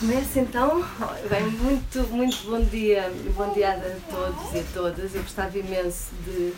Começa 0.00 0.40
então. 0.40 0.82
Bem, 1.28 1.46
muito, 1.46 1.98
muito 2.08 2.50
bom 2.50 2.62
dia, 2.62 3.12
bom 3.36 3.52
dia 3.52 3.72
a 3.72 4.10
todos 4.10 4.54
e 4.54 4.60
a 4.60 4.62
todas. 4.72 5.14
Eu 5.14 5.20
gostava 5.20 5.58
imenso 5.58 6.06
de, 6.24 6.54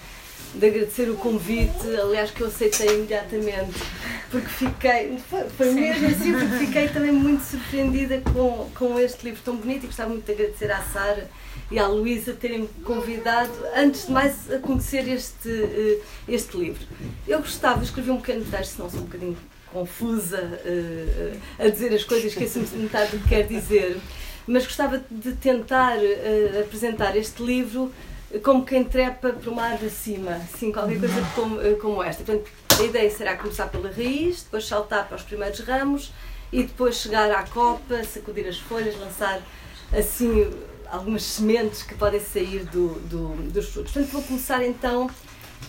de 0.54 0.64
agradecer 0.64 1.10
o 1.10 1.16
convite, 1.16 1.88
aliás, 2.00 2.30
que 2.30 2.40
eu 2.40 2.46
aceitei 2.46 2.98
imediatamente, 2.98 3.80
porque 4.30 4.46
fiquei, 4.46 5.18
foi, 5.28 5.48
foi 5.48 5.72
mesmo 5.72 6.06
assim, 6.06 6.32
porque 6.34 6.66
fiquei 6.66 6.86
também 6.86 7.10
muito 7.10 7.42
surpreendida 7.42 8.20
com, 8.32 8.70
com 8.76 8.96
este 9.00 9.24
livro 9.24 9.42
tão 9.44 9.56
bonito 9.56 9.82
e 9.82 9.86
gostava 9.88 10.10
muito 10.10 10.24
de 10.24 10.30
agradecer 10.30 10.70
à 10.70 10.80
Sara 10.80 11.28
e 11.68 11.80
à 11.80 11.88
Luísa 11.88 12.34
terem-me 12.34 12.68
convidado, 12.84 13.50
antes 13.74 14.06
de 14.06 14.12
mais, 14.12 14.52
a 14.52 14.60
conhecer 14.60 15.08
este, 15.08 15.50
eh, 15.50 15.98
este 16.28 16.56
livro. 16.56 16.86
Eu 17.26 17.40
gostava 17.40 17.80
de 17.80 17.86
escrever 17.86 18.12
um 18.12 18.20
pequeno 18.20 18.44
texto, 18.44 18.78
não 18.78 18.88
sou 18.88 19.00
um 19.00 19.04
bocadinho 19.04 19.36
confusa 19.72 20.38
uh, 20.42 21.38
a 21.58 21.68
dizer 21.68 21.94
as 21.94 22.04
coisas 22.04 22.34
que 22.34 22.44
assim 22.44 22.66
metade 22.76 23.18
quer 23.28 23.46
dizer, 23.46 23.96
mas 24.46 24.64
gostava 24.64 25.02
de 25.10 25.32
tentar 25.32 25.96
uh, 25.96 26.60
apresentar 26.60 27.16
este 27.16 27.42
livro 27.42 27.92
como 28.42 28.64
quem 28.64 28.82
trepa 28.84 29.30
para 29.30 29.50
uma 29.50 29.62
árvore 29.62 29.86
acima, 29.86 30.36
assim, 30.36 30.72
qualquer 30.72 30.98
coisa 30.98 31.22
como, 31.34 31.58
como 31.76 32.02
esta. 32.02 32.24
Portanto, 32.24 32.50
a 32.78 32.82
ideia 32.82 33.10
será 33.10 33.36
começar 33.36 33.66
pela 33.66 33.90
raiz, 33.90 34.42
depois 34.42 34.66
saltar 34.66 35.06
para 35.06 35.16
os 35.16 35.22
primeiros 35.22 35.60
ramos 35.60 36.12
e 36.50 36.62
depois 36.62 36.96
chegar 36.96 37.30
à 37.30 37.42
copa, 37.44 38.02
sacudir 38.04 38.46
as 38.46 38.58
folhas, 38.58 38.98
lançar 38.98 39.42
assim 39.92 40.50
algumas 40.86 41.22
sementes 41.22 41.82
que 41.82 41.94
podem 41.94 42.20
sair 42.20 42.64
do, 42.66 42.88
do, 43.08 43.50
dos 43.50 43.68
frutos. 43.68 43.92
Portanto, 43.92 44.12
vou 44.12 44.22
começar 44.22 44.64
então 44.64 45.10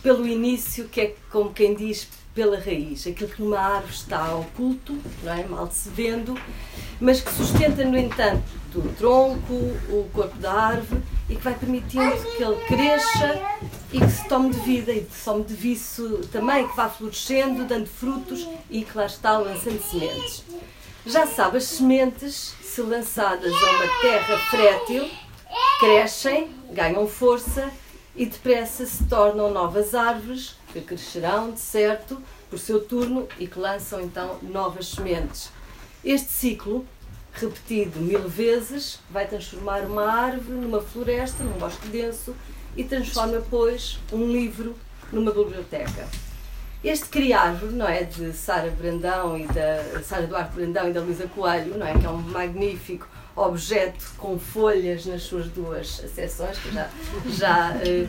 pelo 0.02 0.28
início, 0.28 0.88
que 0.90 1.02
é 1.02 1.16
como 1.31 1.54
quem 1.54 1.73
diz 1.73 2.08
pela 2.34 2.58
raiz, 2.58 3.05
aquilo 3.05 3.30
que 3.30 3.42
numa 3.42 3.60
árvore 3.60 3.94
está 3.94 4.36
oculto, 4.36 4.98
não 5.22 5.34
é? 5.34 5.46
mal 5.46 5.70
se 5.72 5.90
vendo, 5.90 6.38
mas 7.00 7.22
que 7.22 7.32
sustenta, 7.32 7.86
no 7.86 7.98
entanto, 7.98 8.44
o 8.76 8.82
tronco, 8.94 9.54
o 9.54 10.09
corpo 10.14 10.36
da 10.38 10.52
árvore 10.52 11.02
e 11.30 11.36
que 11.36 11.42
vai 11.42 11.54
permitindo 11.54 12.11
que 12.36 12.44
ele 12.44 12.56
cresça 12.66 13.42
e 13.92 14.00
que 14.00 14.09
se 14.09 14.28
tome 14.28 14.50
de 14.52 14.59
vida 14.61 14.92
e 14.92 15.02
que 15.02 15.16
se 15.16 15.26
tome 15.26 15.44
de 15.44 15.54
viço 15.54 16.22
também, 16.31 16.67
que 16.67 16.76
vá 16.76 16.89
florescendo, 16.89 17.66
dando 17.66 17.88
frutos 17.88 18.48
e 18.70 18.84
que 18.84 18.98
lá 18.98 19.06
está 19.06 19.38
lançando 19.38 19.80
sementes. 19.81 20.44
Já 21.06 21.28
sabe, 21.28 21.58
as 21.58 21.66
sementes, 21.66 22.56
se 22.64 22.81
lançadas 22.81 23.54
a 23.54 23.72
uma 23.72 24.02
terra 24.02 24.38
fértil, 24.50 25.09
crescem, 25.80 26.50
ganham 26.72 27.08
força 27.08 27.70
e 28.16 28.26
depressa 28.26 28.86
se 28.86 29.04
tornam 29.06 29.52
novas 29.52 29.94
árvores 29.94 30.56
que 30.74 30.82
crescerão, 30.82 31.52
de 31.52 31.60
certo, 31.60 32.22
por 32.50 32.58
seu 32.60 32.84
turno 32.84 33.28
e 33.40 33.48
que 33.48 33.60
lançam 33.60 34.02
então 34.02 34.38
novas 34.42 34.88
sementes. 34.88 35.50
Este 36.04 36.32
ciclo, 36.32 36.86
repetido 37.34 38.00
mil 38.00 38.28
vezes, 38.28 39.00
vai 39.10 39.28
transformar 39.28 39.82
uma 39.82 40.12
árvore 40.12 40.58
numa 40.58 40.82
floresta, 40.82 41.44
num 41.44 41.58
bosque 41.58 41.88
denso 41.88 42.36
e 42.76 42.84
transforma, 42.84 43.42
pois, 43.50 44.00
um 44.12 44.32
livro 44.32 44.76
numa 45.12 45.32
biblioteca. 45.32 46.08
Este 46.84 47.06
criárvore, 47.06 47.74
não 47.74 47.88
é, 47.88 48.04
de 48.04 48.34
Sara 48.34 48.70
Brandão 48.70 49.38
e 49.38 49.48
da 49.48 50.04
Sara 50.04 50.28
Duarte 50.28 50.56
Brandão 50.56 50.90
e 50.90 50.94
da 50.94 51.00
Luísa 51.00 51.28
Coelho, 51.28 51.78
não 51.78 51.88
é, 51.88 51.98
que 51.98 52.06
é 52.06 52.10
um 52.10 52.18
magnífico 52.18 53.08
objeto 53.36 54.06
com 54.17 54.38
folhas 54.38 55.06
nas 55.06 55.23
suas 55.23 55.48
duas 55.48 55.88
seções, 56.14 56.58
que 56.59 56.72
já, 56.72 56.89
já, 57.30 57.73
eh, 57.84 58.08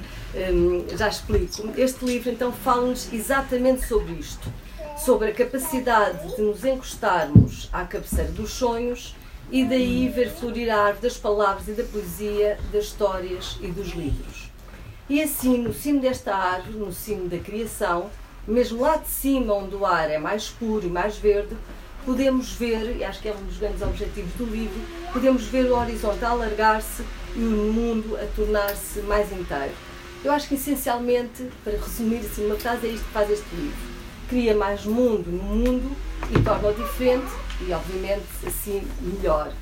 já 0.96 1.08
explico. 1.08 1.70
Este 1.76 2.04
livro 2.04 2.30
então 2.30 2.52
fala-nos 2.52 3.12
exatamente 3.12 3.86
sobre 3.86 4.12
isto, 4.14 4.52
sobre 4.98 5.30
a 5.30 5.34
capacidade 5.34 6.36
de 6.36 6.42
nos 6.42 6.64
encostarmos 6.64 7.68
à 7.72 7.84
cabeceira 7.84 8.30
dos 8.32 8.50
sonhos 8.50 9.16
e 9.50 9.64
daí 9.64 10.08
ver 10.08 10.30
florir 10.30 10.70
a 10.70 10.84
árvore 10.84 11.02
das 11.02 11.16
palavras 11.16 11.68
e 11.68 11.72
da 11.72 11.84
poesia, 11.84 12.58
das 12.72 12.84
histórias 12.84 13.58
e 13.60 13.68
dos 13.68 13.88
livros. 13.88 14.50
E 15.08 15.22
assim, 15.22 15.58
no 15.58 15.72
cimo 15.72 16.00
desta 16.00 16.34
árvore, 16.34 16.78
no 16.78 16.92
cimo 16.92 17.28
da 17.28 17.38
criação, 17.38 18.10
mesmo 18.46 18.80
lá 18.80 18.96
de 18.96 19.08
cima, 19.08 19.54
onde 19.54 19.74
o 19.74 19.84
ar 19.84 20.10
é 20.10 20.18
mais 20.18 20.48
puro 20.48 20.86
e 20.86 20.90
mais 20.90 21.16
verde, 21.16 21.54
podemos 22.04 22.52
ver, 22.52 22.96
e 22.96 23.04
acho 23.04 23.20
que 23.20 23.28
é 23.28 23.34
um 23.34 23.44
dos 23.44 23.58
grandes 23.58 23.82
objetivos 23.82 24.32
do 24.34 24.44
livro, 24.44 24.80
podemos 25.12 25.44
ver 25.44 25.66
o 25.66 25.76
horizonte 25.76 26.24
a 26.24 26.30
alargar-se 26.30 27.02
e 27.34 27.40
o 27.40 27.72
mundo 27.72 28.16
a 28.16 28.26
tornar-se 28.36 29.00
mais 29.00 29.32
inteiro. 29.32 29.72
Eu 30.24 30.32
acho 30.32 30.48
que 30.48 30.54
essencialmente, 30.54 31.48
para 31.62 31.72
resumir 31.72 32.18
assim 32.18 32.46
uma 32.46 32.56
frase, 32.56 32.86
é 32.86 32.90
isto 32.90 33.04
que 33.04 33.12
faz 33.12 33.30
este 33.30 33.54
livro. 33.54 33.94
Cria 34.28 34.54
mais 34.54 34.84
mundo 34.84 35.30
no 35.30 35.42
mundo 35.42 35.94
e 36.30 36.42
torna-o 36.42 36.72
diferente 36.72 37.30
e, 37.60 37.72
obviamente, 37.72 38.24
assim 38.46 38.82
melhor. 39.02 39.52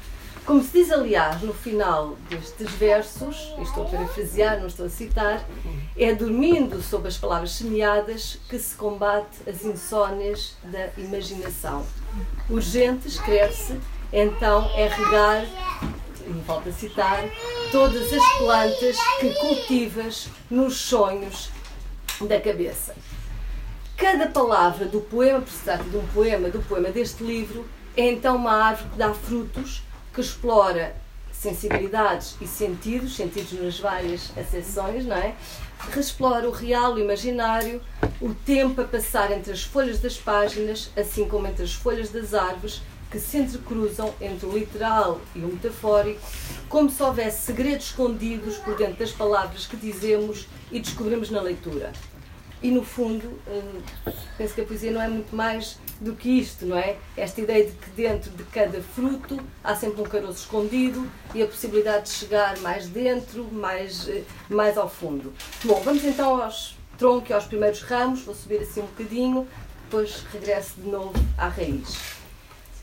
Como 0.45 0.61
se 0.61 0.73
diz, 0.73 0.91
aliás, 0.91 1.41
no 1.43 1.55
final 1.55 2.17
destes 2.29 2.69
versos, 2.73 3.55
estou 3.63 3.85
a 3.85 3.89
parafrasear, 3.89 4.59
não 4.59 4.67
estou 4.67 4.87
a 4.87 4.89
citar, 4.89 5.47
é 5.97 6.13
dormindo 6.13 6.83
sob 6.83 7.07
as 7.07 7.17
palavras 7.17 7.53
semeadas 7.53 8.41
que 8.49 8.59
se 8.59 8.75
combate 8.75 9.39
as 9.49 9.65
insónias 9.65 10.57
da 10.65 10.89
imaginação. 10.99 11.87
Urgente, 12.51 13.07
escreve-se, 13.07 13.79
então 14.13 14.69
é 14.75 14.89
regar, 14.89 15.47
e 16.27 16.33
volto 16.45 16.71
a 16.71 16.73
citar, 16.73 17.23
todas 17.71 18.13
as 18.13 18.33
plantas 18.39 18.97
que 19.21 19.33
cultivas 19.35 20.29
nos 20.51 20.77
sonhos 20.77 21.51
da 22.21 22.41
cabeça. 22.41 22.97
Cada 23.97 24.27
palavra 24.27 24.87
do 24.87 25.01
poema, 25.01 25.41
por 25.41 25.53
se 25.53 25.63
trata 25.63 25.85
de 25.85 25.97
um 25.97 26.07
poema, 26.09 26.49
do 26.49 26.61
poema 26.63 26.91
deste 26.91 27.23
livro, 27.23 27.65
é 27.97 28.11
então 28.11 28.35
uma 28.35 28.53
árvore 28.53 28.91
que 28.91 28.99
dá 28.99 29.15
frutos 29.15 29.83
que 30.13 30.21
explora 30.21 30.95
sensibilidades 31.33 32.37
e 32.41 32.47
sentidos, 32.47 33.17
sentidos 33.17 33.53
nas 33.53 33.81
várias 33.81 34.31
acessões, 34.37 35.05
não 35.05 35.17
é? 35.17 35.35
Explora 35.97 36.49
o 36.49 36.53
real, 36.53 36.95
o 36.95 37.01
imaginário, 37.01 37.83
o 38.21 38.33
tempo 38.33 38.81
a 38.81 38.85
passar 38.85 39.33
entre 39.33 39.53
as 39.53 39.65
folhas 39.65 39.99
das 39.99 40.17
páginas, 40.17 40.91
assim 40.97 41.27
como 41.27 41.49
entre 41.49 41.65
as 41.65 41.73
folhas 41.73 42.11
das 42.11 42.33
árvores, 42.35 42.81
que 43.11 43.19
se 43.19 43.39
entrecruzam 43.39 44.15
entre 44.21 44.47
o 44.47 44.57
literal 44.57 45.21
e 45.35 45.41
o 45.41 45.49
metafórico, 45.49 46.21
como 46.69 46.89
se 46.89 47.03
houvesse 47.03 47.45
segredos 47.45 47.87
escondidos 47.87 48.57
por 48.59 48.77
dentro 48.77 48.95
das 48.95 49.11
palavras 49.11 49.67
que 49.67 49.77
dizemos 49.77 50.47
e 50.71 50.81
descobrimos 50.81 51.29
na 51.31 51.43
leitura. 51.43 51.93
E 52.63 52.71
no 52.71 52.85
fundo, 52.85 53.41
eh, 53.49 53.83
penso 54.39 54.55
que 54.55 54.61
a 54.61 54.65
poesia 54.65 54.93
não 54.93 55.03
é 55.03 55.09
muito 55.09 55.35
mais 55.35 55.79
do 56.01 56.15
que 56.15 56.39
isto, 56.39 56.65
não 56.65 56.77
é? 56.77 56.97
Esta 57.17 57.41
ideia 57.41 57.67
de 57.67 57.73
que 57.73 57.91
dentro 57.91 58.31
de 58.31 58.45
cada 58.45 58.81
fruto 58.81 59.37
há 59.65 59.75
sempre 59.75 60.01
um 60.01 60.05
caroço 60.05 60.45
escondido 60.45 61.05
e 61.35 61.43
a 61.43 61.47
possibilidade 61.47 62.05
de 62.05 62.11
chegar 62.11 62.57
mais 62.59 62.87
dentro, 62.87 63.45
mais, 63.53 64.09
eh, 64.09 64.23
mais 64.49 64.79
ao 64.79 64.89
fundo. 64.89 65.33
Bom, 65.65 65.81
vamos 65.85 66.05
então 66.05 66.41
aos 66.41 66.77
troncos 66.97 67.31
e 67.31 67.33
aos 67.33 67.47
primeiros 67.47 67.83
ramos, 67.83 68.23
vou 68.23 68.35
subir 68.35 68.61
assim 68.61 68.81
um 68.81 68.87
bocadinho, 68.87 69.49
depois 69.85 70.25
regresso 70.33 70.81
de 70.81 70.89
novo 70.89 71.15
à 71.37 71.49
raiz. 71.49 71.99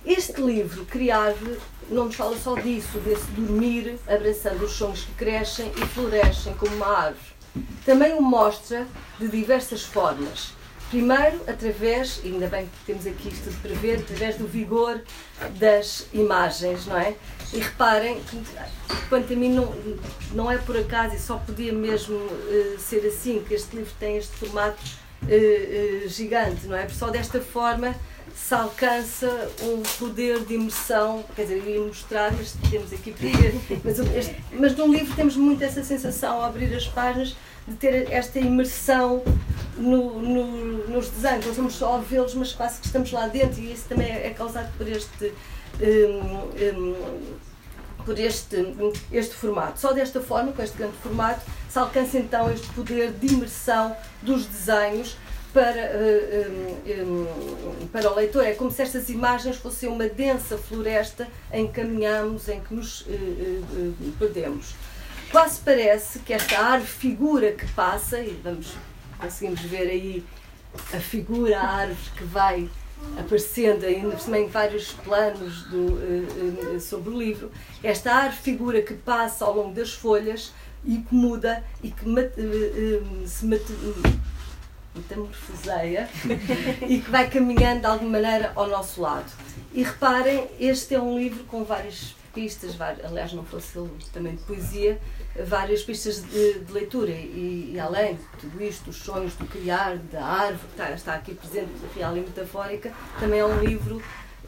Este 0.06 0.42
livro, 0.42 0.86
Criar-me, 0.86 1.58
não 1.90 2.06
nos 2.06 2.16
fala 2.16 2.38
só 2.38 2.56
disso, 2.56 2.98
desse 3.00 3.28
dormir, 3.32 3.98
abraçando 4.08 4.66
os 4.66 4.74
sonhos 4.74 5.06
que 5.06 5.14
crescem 5.14 5.72
e 5.78 5.86
florescem 5.88 6.54
como 6.56 6.76
uma 6.76 6.88
árvore 6.88 7.39
também 7.86 8.14
o 8.14 8.22
mostra 8.22 8.88
de 9.20 9.28
diversas 9.28 9.84
formas. 9.84 10.54
Primeiro, 10.90 11.40
através, 11.48 12.20
ainda 12.26 12.48
bem 12.48 12.66
que 12.66 12.86
temos 12.88 13.06
aqui 13.06 13.30
isto 13.30 13.50
de 13.52 13.56
prever, 13.58 14.00
através 14.00 14.38
do 14.38 14.48
vigor 14.48 15.00
das 15.60 16.08
imagens, 16.12 16.88
não 16.88 16.98
é? 16.98 17.16
E 17.54 17.60
reparem, 17.60 18.20
quanto 19.08 19.32
a 19.32 19.36
mim 19.36 19.54
não, 19.54 19.72
não 20.34 20.52
é 20.52 20.58
por 20.58 20.76
acaso 20.76 21.16
e 21.16 21.20
só 21.20 21.38
podia 21.38 21.72
mesmo 21.72 22.16
uh, 22.16 22.80
ser 22.80 23.06
assim, 23.06 23.44
que 23.48 23.54
este 23.54 23.76
livro 23.76 23.94
tem 24.00 24.18
este 24.18 24.34
formato 24.34 24.80
uh, 25.24 25.26
uh, 25.26 26.10
gigante, 26.10 26.66
não 26.66 26.76
é? 26.76 26.82
Porque 26.82 26.98
só 26.98 27.12
desta 27.12 27.40
forma 27.40 27.94
se 28.36 28.54
alcança 28.56 29.52
um 29.62 29.84
poder 30.00 30.40
de 30.40 30.56
imersão, 30.56 31.24
quer 31.36 31.44
dizer, 31.44 31.58
eu 31.58 31.70
ia 31.70 31.82
mostrar, 31.82 32.32
mas 32.34 32.56
temos 32.72 32.92
aqui 32.94 33.14
mas, 33.84 34.00
este, 34.00 34.36
mas 34.54 34.76
num 34.76 34.92
livro 34.92 35.16
temos 35.16 35.36
muito 35.36 35.64
essa 35.64 35.84
sensação 35.84 36.38
ao 36.38 36.46
abrir 36.46 36.74
as 36.74 36.88
páginas 36.88 37.36
de 37.70 37.76
ter 37.76 38.12
esta 38.12 38.40
imersão 38.40 39.24
no, 39.78 40.22
no, 40.22 40.88
nos 40.90 41.10
desenhos, 41.10 41.46
não 41.46 41.56
somos 41.56 41.76
só 41.76 41.98
vê-los, 42.00 42.34
mas 42.34 42.52
quase 42.52 42.80
que 42.80 42.88
estamos 42.88 43.12
lá 43.12 43.28
dentro 43.28 43.62
e 43.62 43.72
isso 43.72 43.88
também 43.88 44.12
é, 44.12 44.30
causado 44.32 44.70
por 44.78 44.88
este 44.88 45.34
um, 45.82 46.50
um, 46.78 47.38
por 48.06 48.18
este, 48.18 48.56
este 49.12 49.36
formato. 49.36 49.80
Só 49.80 49.94
desta 49.94 50.20
forma, 50.20 50.52
com 50.52 50.64
este 50.64 50.78
grande 50.78 50.98
formato, 50.98 51.42
se 51.70 51.78
alcança 51.78 52.18
então 52.18 52.52
este 52.52 52.68
poder 52.70 53.12
de 53.12 53.34
imersão 53.34 53.96
dos 54.22 54.46
desenhos 54.46 55.16
para, 55.54 55.92
um, 57.06 57.24
um, 57.84 57.88
para 57.88 58.12
o 58.12 58.16
leitor. 58.16 58.44
É 58.44 58.54
como 58.54 58.72
se 58.72 58.82
estas 58.82 59.10
imagens 59.10 59.58
fossem 59.58 59.90
uma 59.90 60.08
densa 60.08 60.58
floresta 60.58 61.28
em 61.52 61.68
que 61.68 61.74
caminhamos, 61.74 62.48
em 62.48 62.60
que 62.60 62.74
nos 62.74 63.02
uh, 63.02 63.06
uh, 63.08 64.12
perdemos. 64.18 64.74
Quase 65.32 65.60
parece 65.62 66.20
que 66.20 66.34
esta 66.34 66.60
árvore 66.60 66.92
figura 66.92 67.52
que 67.52 67.68
passa, 67.74 68.20
e 68.20 68.40
vamos, 68.44 68.74
conseguimos 69.20 69.62
ver 69.62 69.90
aí 69.90 70.24
a 70.94 71.00
figura, 71.00 71.60
a 71.60 71.68
árvore 71.68 72.10
que 72.18 72.24
vai 72.24 72.70
aparecendo 73.18 73.86
ainda 73.86 74.38
em 74.38 74.48
vários 74.48 74.92
planos 74.92 75.64
do, 75.64 76.80
sobre 76.82 77.10
o 77.12 77.18
livro, 77.18 77.52
esta 77.84 78.14
árvore 78.14 78.42
figura 78.42 78.82
que 78.82 78.94
passa 78.94 79.46
ao 79.46 79.56
longo 79.56 79.74
das 79.74 79.94
folhas 79.94 80.52
e 80.84 80.98
que 80.98 81.14
muda 81.14 81.64
e 81.84 81.92
que 81.92 82.06
se 83.26 83.46
metamorfoseia 84.96 86.10
e 86.88 87.00
que 87.00 87.10
vai 87.10 87.30
caminhando 87.30 87.82
de 87.82 87.86
alguma 87.86 88.20
maneira 88.20 88.52
ao 88.56 88.68
nosso 88.68 89.02
lado. 89.02 89.32
E 89.74 89.84
reparem, 89.84 90.48
este 90.60 90.96
é 90.96 91.02
um 91.02 91.18
livro 91.18 91.44
com 91.46 91.64
várias 91.64 92.16
várias, 92.78 93.06
aliás, 93.06 93.34
não 93.34 93.44
fosse 93.44 93.80
também 94.14 94.36
de 94.36 94.44
poesia, 94.44 95.00
várias 95.46 95.84
pistas 95.84 96.22
de, 96.22 96.60
de 96.60 96.72
leitura. 96.72 97.12
E, 97.12 97.72
e, 97.74 97.80
além 97.80 98.16
de 98.16 98.24
tudo 98.40 98.64
isto, 98.64 98.90
os 98.90 98.98
sonhos 98.98 99.34
do 99.36 99.46
criar, 99.46 99.98
da 99.98 100.24
árvore, 100.24 100.68
que 100.68 100.82
está, 100.82 100.92
está 100.92 101.14
aqui 101.16 101.34
presente, 101.34 101.72
real 101.96 102.16
e 102.16 102.22
metafórica, 102.22 102.92
também 103.20 103.40
é 103.40 103.46
um 103.46 103.60
livro 103.60 104.02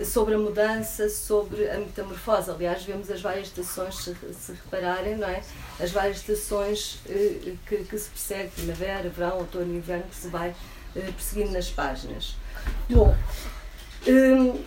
sobre 0.05 0.35
a 0.35 0.37
mudança, 0.37 1.09
sobre 1.09 1.69
a 1.69 1.77
metamorfose. 1.77 2.49
Aliás, 2.49 2.83
vemos 2.83 3.09
as 3.11 3.21
várias 3.21 3.47
estações, 3.47 3.95
se, 3.97 4.15
se 4.33 4.51
repararem, 4.51 5.17
não 5.17 5.27
é? 5.27 5.43
As 5.79 5.91
várias 5.91 6.17
estações 6.17 6.99
eh, 7.07 7.53
que, 7.67 7.83
que, 7.83 7.97
se 7.97 8.09
persegue, 8.09 8.49
primavera, 8.49 9.09
verão, 9.09 9.39
outono 9.39 9.73
e 9.73 9.77
inverno, 9.77 10.03
que 10.03 10.15
se 10.15 10.27
vai 10.27 10.55
eh, 10.95 10.99
perseguindo 10.99 11.51
nas 11.51 11.69
páginas. 11.69 12.35
Bom, 12.89 13.15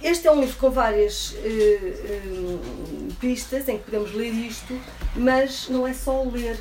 este 0.03 0.29
é 0.29 0.31
um 0.31 0.41
livro 0.41 0.57
com 0.59 0.71
várias 0.71 1.35
eh, 1.43 2.23
hum, 2.25 3.09
pistas 3.21 3.69
em 3.69 3.79
que 3.79 3.85
podemos 3.85 4.15
ler 4.15 4.33
isto, 4.33 4.81
mas 5.17 5.69
não 5.69 5.87
é 5.87 5.93
só 5.93 6.23
ler, 6.23 6.57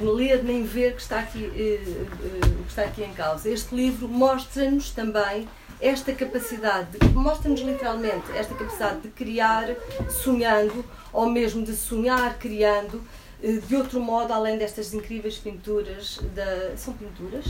ler 0.00 0.44
nem 0.44 0.62
ver 0.62 0.94
que 0.94 1.00
está 1.00 1.20
aqui, 1.20 1.50
eh, 1.56 1.80
eh, 1.82 2.40
que 2.40 2.68
está 2.68 2.82
aqui 2.82 3.02
em 3.02 3.14
causa. 3.14 3.48
Este 3.48 3.74
livro 3.74 4.06
mostra-nos 4.06 4.90
também 4.90 5.48
esta 5.80 6.12
capacidade, 6.12 6.98
mostra-nos 7.14 7.60
literalmente 7.60 8.30
esta 8.36 8.54
capacidade 8.54 9.00
de 9.00 9.08
criar 9.08 9.74
sonhando, 10.10 10.84
ou 11.12 11.30
mesmo 11.30 11.64
de 11.64 11.74
sonhar 11.74 12.36
criando, 12.38 13.02
de 13.40 13.76
outro 13.76 14.00
modo, 14.00 14.32
além 14.32 14.58
destas 14.58 14.92
incríveis 14.92 15.38
pinturas 15.38 16.18
da. 16.34 16.76
São 16.76 16.92
pinturas? 16.92 17.46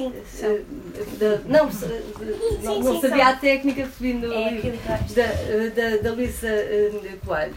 Sim, 0.00 0.12
eh, 0.42 0.62
de, 1.18 1.48
não, 1.48 1.68
de, 1.68 1.74
sim, 1.76 2.62
não, 2.62 2.80
não 2.80 3.00
sabia 3.00 3.28
a 3.28 3.36
técnica 3.36 3.84
vindo 3.98 4.32
é 4.32 4.60
da, 5.14 5.22
eh, 5.22 5.72
da, 5.74 5.96
da 6.02 6.14
Luísa 6.14 6.48
Coelho. 7.24 7.56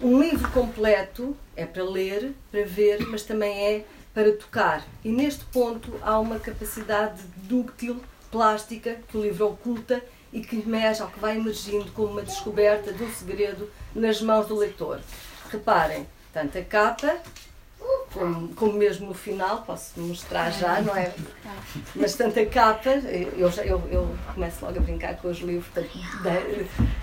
Um 0.00 0.20
livro 0.20 0.50
completo 0.50 1.36
é 1.54 1.64
para 1.64 1.84
ler, 1.84 2.32
para 2.50 2.64
ver, 2.64 3.06
mas 3.06 3.22
também 3.22 3.56
é 3.56 3.84
para 4.12 4.32
tocar. 4.32 4.84
E 5.04 5.08
neste 5.08 5.44
ponto 5.46 5.92
há 6.02 6.18
uma 6.18 6.38
capacidade 6.38 7.22
dúctil, 7.36 8.02
plástica, 8.30 8.98
que 9.08 9.16
o 9.16 9.22
livro 9.22 9.46
oculta 9.48 10.02
e 10.32 10.40
que 10.40 10.56
emerge, 10.56 11.00
ou 11.00 11.08
que 11.08 11.20
vai 11.20 11.36
emergindo 11.36 11.90
como 11.92 12.08
uma 12.08 12.22
descoberta 12.22 12.92
de 12.92 13.04
um 13.04 13.12
segredo 13.12 13.70
nas 13.94 14.20
mãos 14.20 14.48
do 14.48 14.56
leitor. 14.56 15.00
Reparem, 15.50 16.06
tanto 16.32 16.58
a 16.58 16.62
capa 16.62 17.16
como, 18.14 18.48
como 18.54 18.72
mesmo 18.74 19.08
no 19.08 19.14
final, 19.14 19.62
posso 19.62 20.00
mostrar 20.00 20.50
já, 20.50 20.80
não 20.80 20.96
é? 20.96 21.12
Mas 21.96 22.14
tanta 22.14 22.46
capa, 22.46 22.90
eu, 23.36 23.50
eu, 23.64 23.82
eu 23.90 24.16
começo 24.32 24.64
logo 24.64 24.78
a 24.78 24.80
brincar 24.80 25.16
com 25.16 25.28
os 25.28 25.38
livros, 25.38 25.66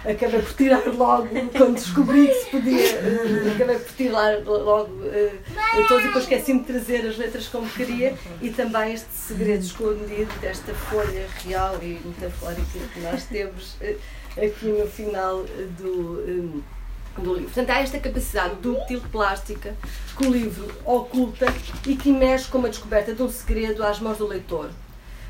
acabei 0.06 0.42
por 0.42 0.54
tirar 0.54 0.86
logo, 0.88 1.28
quando 1.56 1.76
descobri 1.76 2.28
que 2.28 2.34
se 2.34 2.50
podia, 2.50 2.92
eh, 2.92 3.52
acabei 3.56 3.78
por 3.78 3.92
tirar 3.94 4.44
logo 4.46 4.92
uh, 4.92 5.88
todos 5.88 6.04
e 6.04 6.08
depois 6.08 6.24
esqueci-me 6.24 6.62
de 6.62 6.66
trazer 6.66 7.06
as 7.06 7.18
letras 7.18 7.48
como 7.48 7.68
queria 7.70 8.18
e 8.42 8.50
também 8.50 8.94
este 8.94 9.14
segredo 9.14 9.64
escondido 9.64 10.34
desta 10.40 10.74
folha 10.74 11.28
real 11.44 11.78
e 11.82 12.00
metafórica 12.06 12.80
que 12.94 13.00
nós 13.02 13.26
temos 13.26 13.76
uh, 13.76 13.98
aqui 14.38 14.68
no 14.68 14.88
final 14.88 15.44
do. 15.78 16.22
Um, 16.22 16.81
do 17.18 17.34
livro. 17.34 17.46
Portanto, 17.46 17.70
há 17.70 17.80
esta 17.80 18.00
capacidade 18.00 18.56
dúctil, 18.56 19.02
plástica, 19.12 19.76
que 20.18 20.26
o 20.26 20.32
livro 20.32 20.72
oculta 20.86 21.48
e 21.86 21.96
que 21.96 22.12
mexe 22.12 22.48
com 22.48 22.66
a 22.66 22.70
descoberta 22.70 23.14
de 23.14 23.22
um 23.22 23.30
segredo 23.30 23.84
às 23.84 24.00
mãos 24.00 24.18
do 24.18 24.28
leitor. 24.28 24.70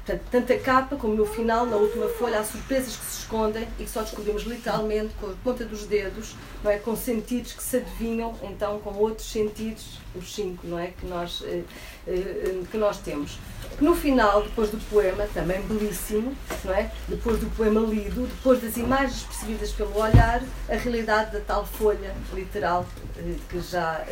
Portanto, 0.05 0.23
tanto 0.31 0.53
a 0.53 0.59
capa 0.59 0.95
como 0.95 1.13
no 1.13 1.25
final, 1.25 1.65
na 1.65 1.77
última 1.77 2.07
folha, 2.07 2.39
há 2.39 2.43
surpresas 2.43 2.95
que 2.95 3.05
se 3.05 3.19
escondem 3.19 3.67
e 3.79 3.83
que 3.83 3.89
só 3.89 4.01
descobrimos 4.01 4.43
literalmente 4.43 5.13
com 5.19 5.27
a 5.27 5.33
ponta 5.43 5.63
dos 5.63 5.85
dedos, 5.85 6.35
não 6.63 6.71
é? 6.71 6.77
com 6.77 6.95
sentidos 6.95 7.53
que 7.53 7.63
se 7.63 7.77
adivinham 7.77 8.35
então 8.41 8.79
com 8.79 8.91
outros 8.95 9.31
sentidos, 9.31 10.00
os 10.15 10.33
cinco 10.33 10.67
não 10.67 10.77
é? 10.77 10.87
que, 10.87 11.05
nós, 11.05 11.43
eh, 11.45 11.63
eh, 12.07 12.61
que 12.69 12.77
nós 12.77 12.97
temos. 12.99 13.39
No 13.79 13.95
final, 13.95 14.43
depois 14.43 14.69
do 14.69 14.77
poema, 14.89 15.27
também 15.33 15.61
belíssimo, 15.61 16.35
não 16.63 16.73
é? 16.73 16.91
depois 17.07 17.39
do 17.39 17.49
poema 17.55 17.81
lido, 17.81 18.27
depois 18.27 18.61
das 18.61 18.77
imagens 18.77 19.23
percebidas 19.23 19.71
pelo 19.71 19.97
olhar, 19.97 20.41
a 20.69 20.75
realidade 20.75 21.31
da 21.31 21.39
tal 21.39 21.65
folha 21.65 22.13
literal 22.33 22.85
eh, 23.17 23.35
que 23.49 23.59
já, 23.59 24.03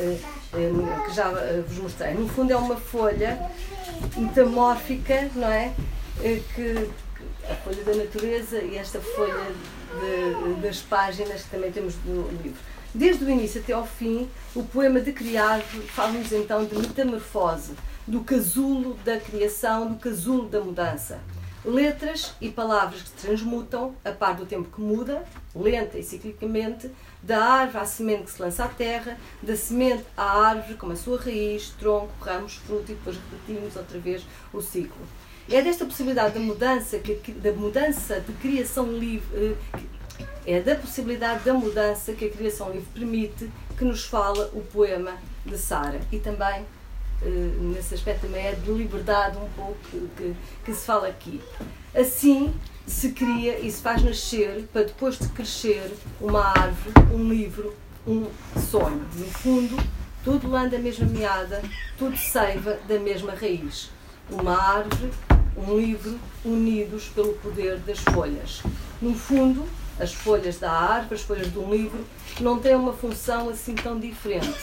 que 0.52 1.14
já 1.14 1.32
vos 1.68 1.78
mostrei. 1.78 2.14
No 2.14 2.28
fundo, 2.28 2.52
é 2.52 2.58
uma 2.58 2.76
folha 2.76 3.40
metamórfica, 4.18 5.30
não 5.36 5.48
é? 5.48 5.74
Que, 6.56 6.90
a 7.50 7.56
folha 7.56 7.84
da 7.84 7.96
natureza 7.96 8.62
e 8.62 8.78
esta 8.78 9.00
folha 9.00 9.34
de, 10.00 10.62
das 10.62 10.80
páginas 10.80 11.44
que 11.44 11.50
também 11.50 11.72
temos 11.72 11.96
no 12.06 12.28
livro. 12.44 12.60
Desde 12.94 13.24
o 13.24 13.30
início 13.30 13.62
até 13.62 13.72
ao 13.72 13.86
fim, 13.86 14.28
o 14.56 14.64
poema 14.64 15.00
de 15.00 15.14
Criado 15.14 15.64
fala-nos 15.90 16.32
então 16.32 16.66
de 16.66 16.76
metamorfose, 16.76 17.74
do 18.08 18.22
casulo 18.22 18.96
da 19.06 19.20
criação, 19.20 19.88
do 19.88 20.00
casulo 20.00 20.50
da 20.50 20.60
mudança. 20.60 21.20
Letras 21.64 22.34
e 22.42 22.50
palavras 22.50 23.04
que 23.04 23.10
se 23.10 23.28
transmutam 23.28 23.94
a 24.04 24.12
par 24.12 24.36
do 24.36 24.46
tempo 24.46 24.70
que 24.74 24.82
muda, 24.82 25.24
lenta 25.56 26.00
e 26.00 26.04
ciclicamente, 26.04 26.90
da 27.22 27.44
árvore 27.44 27.84
à 27.84 27.86
semente 27.86 28.24
que 28.24 28.32
se 28.32 28.42
lança 28.42 28.64
à 28.64 28.68
terra, 28.68 29.20
da 29.44 29.56
semente 29.56 30.06
à 30.18 30.40
árvore, 30.48 30.74
como 30.74 30.94
a 30.94 30.96
sua 30.96 31.20
raiz, 31.22 31.70
tronco, 31.78 32.12
ramos, 32.22 32.56
fruto, 32.56 32.92
e 32.92 32.96
depois 32.96 33.18
repetimos 33.18 33.76
outra 33.76 34.00
vez 34.00 34.26
o 34.52 34.62
ciclo. 34.62 35.06
É 35.48 35.62
desta 35.62 35.86
possibilidade 35.86 36.34
da 36.34 36.40
mudança, 36.40 37.00
da 37.36 37.52
mudança 37.52 38.20
de 38.20 38.34
criação 38.34 38.92
livre, 38.92 39.56
eh, 39.74 39.80
é 40.46 40.60
da 40.62 40.76
possibilidade 40.76 41.44
da 41.44 41.54
mudança 41.54 42.14
que 42.14 42.26
a 42.26 42.30
criação 42.30 42.72
livre 42.72 42.88
permite 42.94 43.50
que 43.78 43.86
nos 43.86 44.06
fala 44.06 44.50
o 44.54 44.62
poema 44.62 45.14
de 45.46 45.58
Sara. 45.58 46.00
E 46.12 46.20
também, 46.20 46.66
eh, 47.22 47.26
nesse 47.60 47.94
aspecto, 47.94 48.28
também 48.28 48.48
é 48.48 48.54
de 48.54 48.72
liberdade 48.72 49.38
um 49.38 49.50
pouco 49.50 49.78
que, 50.18 50.36
que 50.66 50.74
se 50.74 50.86
fala 50.86 51.08
aqui. 51.08 51.42
Assim, 51.94 52.54
se 52.86 53.12
cria 53.12 53.60
e 53.60 53.72
se 53.72 53.82
faz 53.82 54.02
nascer 54.04 54.68
para 54.74 54.84
depois 54.84 55.18
de 55.18 55.28
crescer 55.30 55.94
uma 56.20 56.44
árvore, 56.48 57.14
um 57.14 57.30
livro, 57.30 57.76
um 58.08 58.26
sonho. 58.60 59.06
No 59.16 59.26
fundo, 59.26 59.78
tudo 60.24 60.50
lã 60.50 60.68
da 60.68 60.80
mesma 60.80 61.06
meada, 61.06 61.62
tudo 61.98 62.18
seiva 62.18 62.80
da 62.88 63.00
mesma 63.00 63.34
raiz. 63.34 63.92
Uma 64.30 64.58
árvore, 64.58 65.12
um 65.56 65.78
livro, 65.78 66.20
unidos 66.44 67.06
pelo 67.10 67.34
poder 67.34 67.78
das 67.80 68.00
folhas. 68.00 68.64
No 69.02 69.14
fundo, 69.14 69.68
as 70.00 70.14
folhas 70.14 70.58
da 70.58 70.72
árvore, 70.72 71.16
as 71.16 71.22
folhas 71.22 71.52
de 71.52 71.60
um 71.60 71.70
livro, 71.72 72.06
não 72.40 72.60
têm 72.60 72.76
uma 72.76 72.94
função 72.94 73.50
assim 73.50 73.76
tão 73.76 74.00
diferente. 74.00 74.58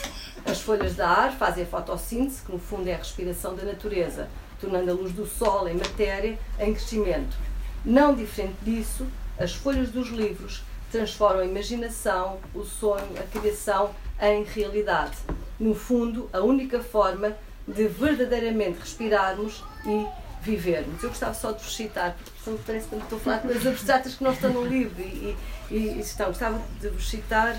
As 0.44 0.60
folhas 0.60 0.94
da 0.94 1.08
árvore 1.08 1.38
fazem 1.38 1.64
a 1.64 1.66
fotossíntese, 1.66 2.42
que 2.42 2.52
no 2.52 2.58
fundo 2.58 2.88
é 2.88 2.94
a 2.94 2.98
respiração 2.98 3.54
da 3.54 3.64
natureza, 3.64 4.28
tornando 4.60 4.90
a 4.90 4.94
luz 4.94 5.12
do 5.12 5.26
sol 5.26 5.68
em 5.68 5.74
matéria 5.74 6.38
em 6.58 6.72
crescimento. 6.72 7.36
Não 7.84 8.14
diferente 8.14 8.56
disso, 8.62 9.06
as 9.38 9.54
folhas 9.54 9.90
dos 9.90 10.08
livros 10.08 10.62
transformam 10.90 11.40
a 11.40 11.46
imaginação, 11.46 12.38
o 12.54 12.64
sonho, 12.64 13.06
a 13.18 13.38
criação 13.38 13.90
em 14.20 14.44
realidade. 14.44 15.16
No 15.58 15.74
fundo, 15.74 16.30
a 16.32 16.40
única 16.40 16.80
forma 16.80 17.36
de 17.66 17.86
verdadeiramente 17.88 18.78
respirarmos 18.78 19.62
e 19.84 20.06
vivermos. 20.46 21.02
Eu 21.02 21.08
gostava 21.08 21.34
só 21.34 21.52
de 21.52 21.62
vos 21.62 21.74
citar, 21.74 22.16
porque 22.44 22.62
parece 22.64 22.88
que 22.88 22.96
estou 22.96 23.18
a 23.18 23.20
falar 23.20 23.36
de 23.38 23.42
coisas 23.48 23.66
abstratas 23.66 24.14
que 24.14 24.24
não 24.24 24.32
estão 24.32 24.52
no 24.52 24.64
livro 24.64 25.02
e, 25.02 25.36
e, 25.70 25.76
e 25.76 26.00
estão. 26.00 26.28
Gostava 26.28 26.62
de 26.80 26.88
vos 26.88 27.08
citar 27.08 27.56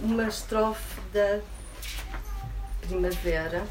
uma 0.00 0.28
estrofe 0.28 1.00
da 1.12 1.40
Primavera, 2.80 3.66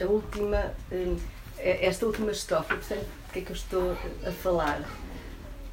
a 0.00 0.04
última. 0.04 0.74
Hum, 0.92 1.16
é, 1.58 1.86
esta 1.86 2.04
última 2.04 2.30
estrofe, 2.32 2.68
portanto, 2.74 3.06
do 3.06 3.32
que 3.32 3.38
é 3.38 3.42
que 3.42 3.50
eu 3.50 3.56
estou 3.56 3.96
a 4.26 4.30
falar? 4.30 4.82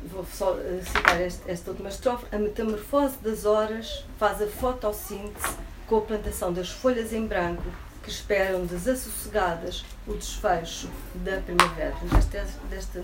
Vou 0.05 0.25
só 0.25 0.57
eh, 0.57 0.81
citar 0.81 1.21
esta, 1.21 1.51
esta 1.51 1.71
última 1.71 1.89
estrofe. 1.89 2.25
A 2.33 2.37
metamorfose 2.37 3.17
das 3.17 3.45
horas 3.45 4.05
faz 4.17 4.41
a 4.41 4.47
fotossíntese 4.47 5.57
com 5.87 5.97
a 5.97 6.01
plantação 6.01 6.53
das 6.53 6.69
folhas 6.69 7.11
em 7.11 7.25
branco 7.25 7.63
que 8.03 8.09
esperam 8.09 8.65
desassossegadas 8.65 9.85
o 10.05 10.13
desfecho 10.13 10.89
da 11.15 11.37
primavera. 11.37 11.95
Desta, 12.11 12.45
desta 12.69 13.03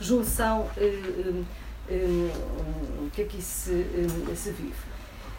junção 0.00 0.68
eh, 0.76 0.82
eh, 1.18 1.44
eh, 1.88 2.30
que 3.12 3.22
aqui 3.22 3.40
se, 3.40 3.72
eh, 3.72 4.34
se 4.34 4.50
vive. 4.50 4.74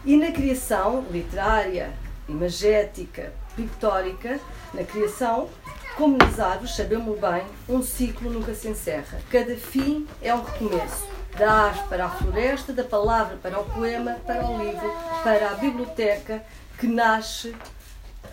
E 0.05 0.15
na 0.15 0.31
criação 0.31 1.05
literária, 1.11 1.93
imagética, 2.29 3.33
pictórica, 3.55 4.39
na 4.73 4.83
criação, 4.83 5.49
como 5.97 6.17
nas 6.17 6.39
árvores, 6.39 6.75
sabemos 6.75 7.19
bem, 7.19 7.43
um 7.67 7.81
ciclo 7.81 8.29
nunca 8.29 8.53
se 8.53 8.69
encerra. 8.69 9.19
Cada 9.29 9.55
fim 9.55 10.07
é 10.21 10.33
um 10.33 10.43
recomeço. 10.43 11.05
Da 11.37 11.51
árvore 11.51 11.87
para 11.89 12.05
a 12.05 12.09
floresta, 12.09 12.73
da 12.73 12.83
palavra 12.83 13.37
para 13.37 13.59
o 13.59 13.65
poema, 13.65 14.17
para 14.25 14.47
o 14.47 14.57
livro, 14.57 14.91
para 15.23 15.51
a 15.51 15.53
biblioteca, 15.55 16.43
que 16.79 16.87
nasce 16.87 17.53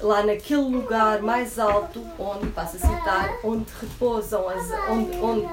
lá 0.05 0.23
naquele 0.23 0.61
lugar 0.61 1.23
mais 1.23 1.59
alto, 1.59 2.07
onde, 2.19 2.49
passo 2.49 2.77
a 2.77 2.81
citar, 2.81 3.39
onde 3.43 3.67
repousam 3.81 4.49
as, 4.49 4.71
onde, 4.91 5.17
onde, 5.17 5.49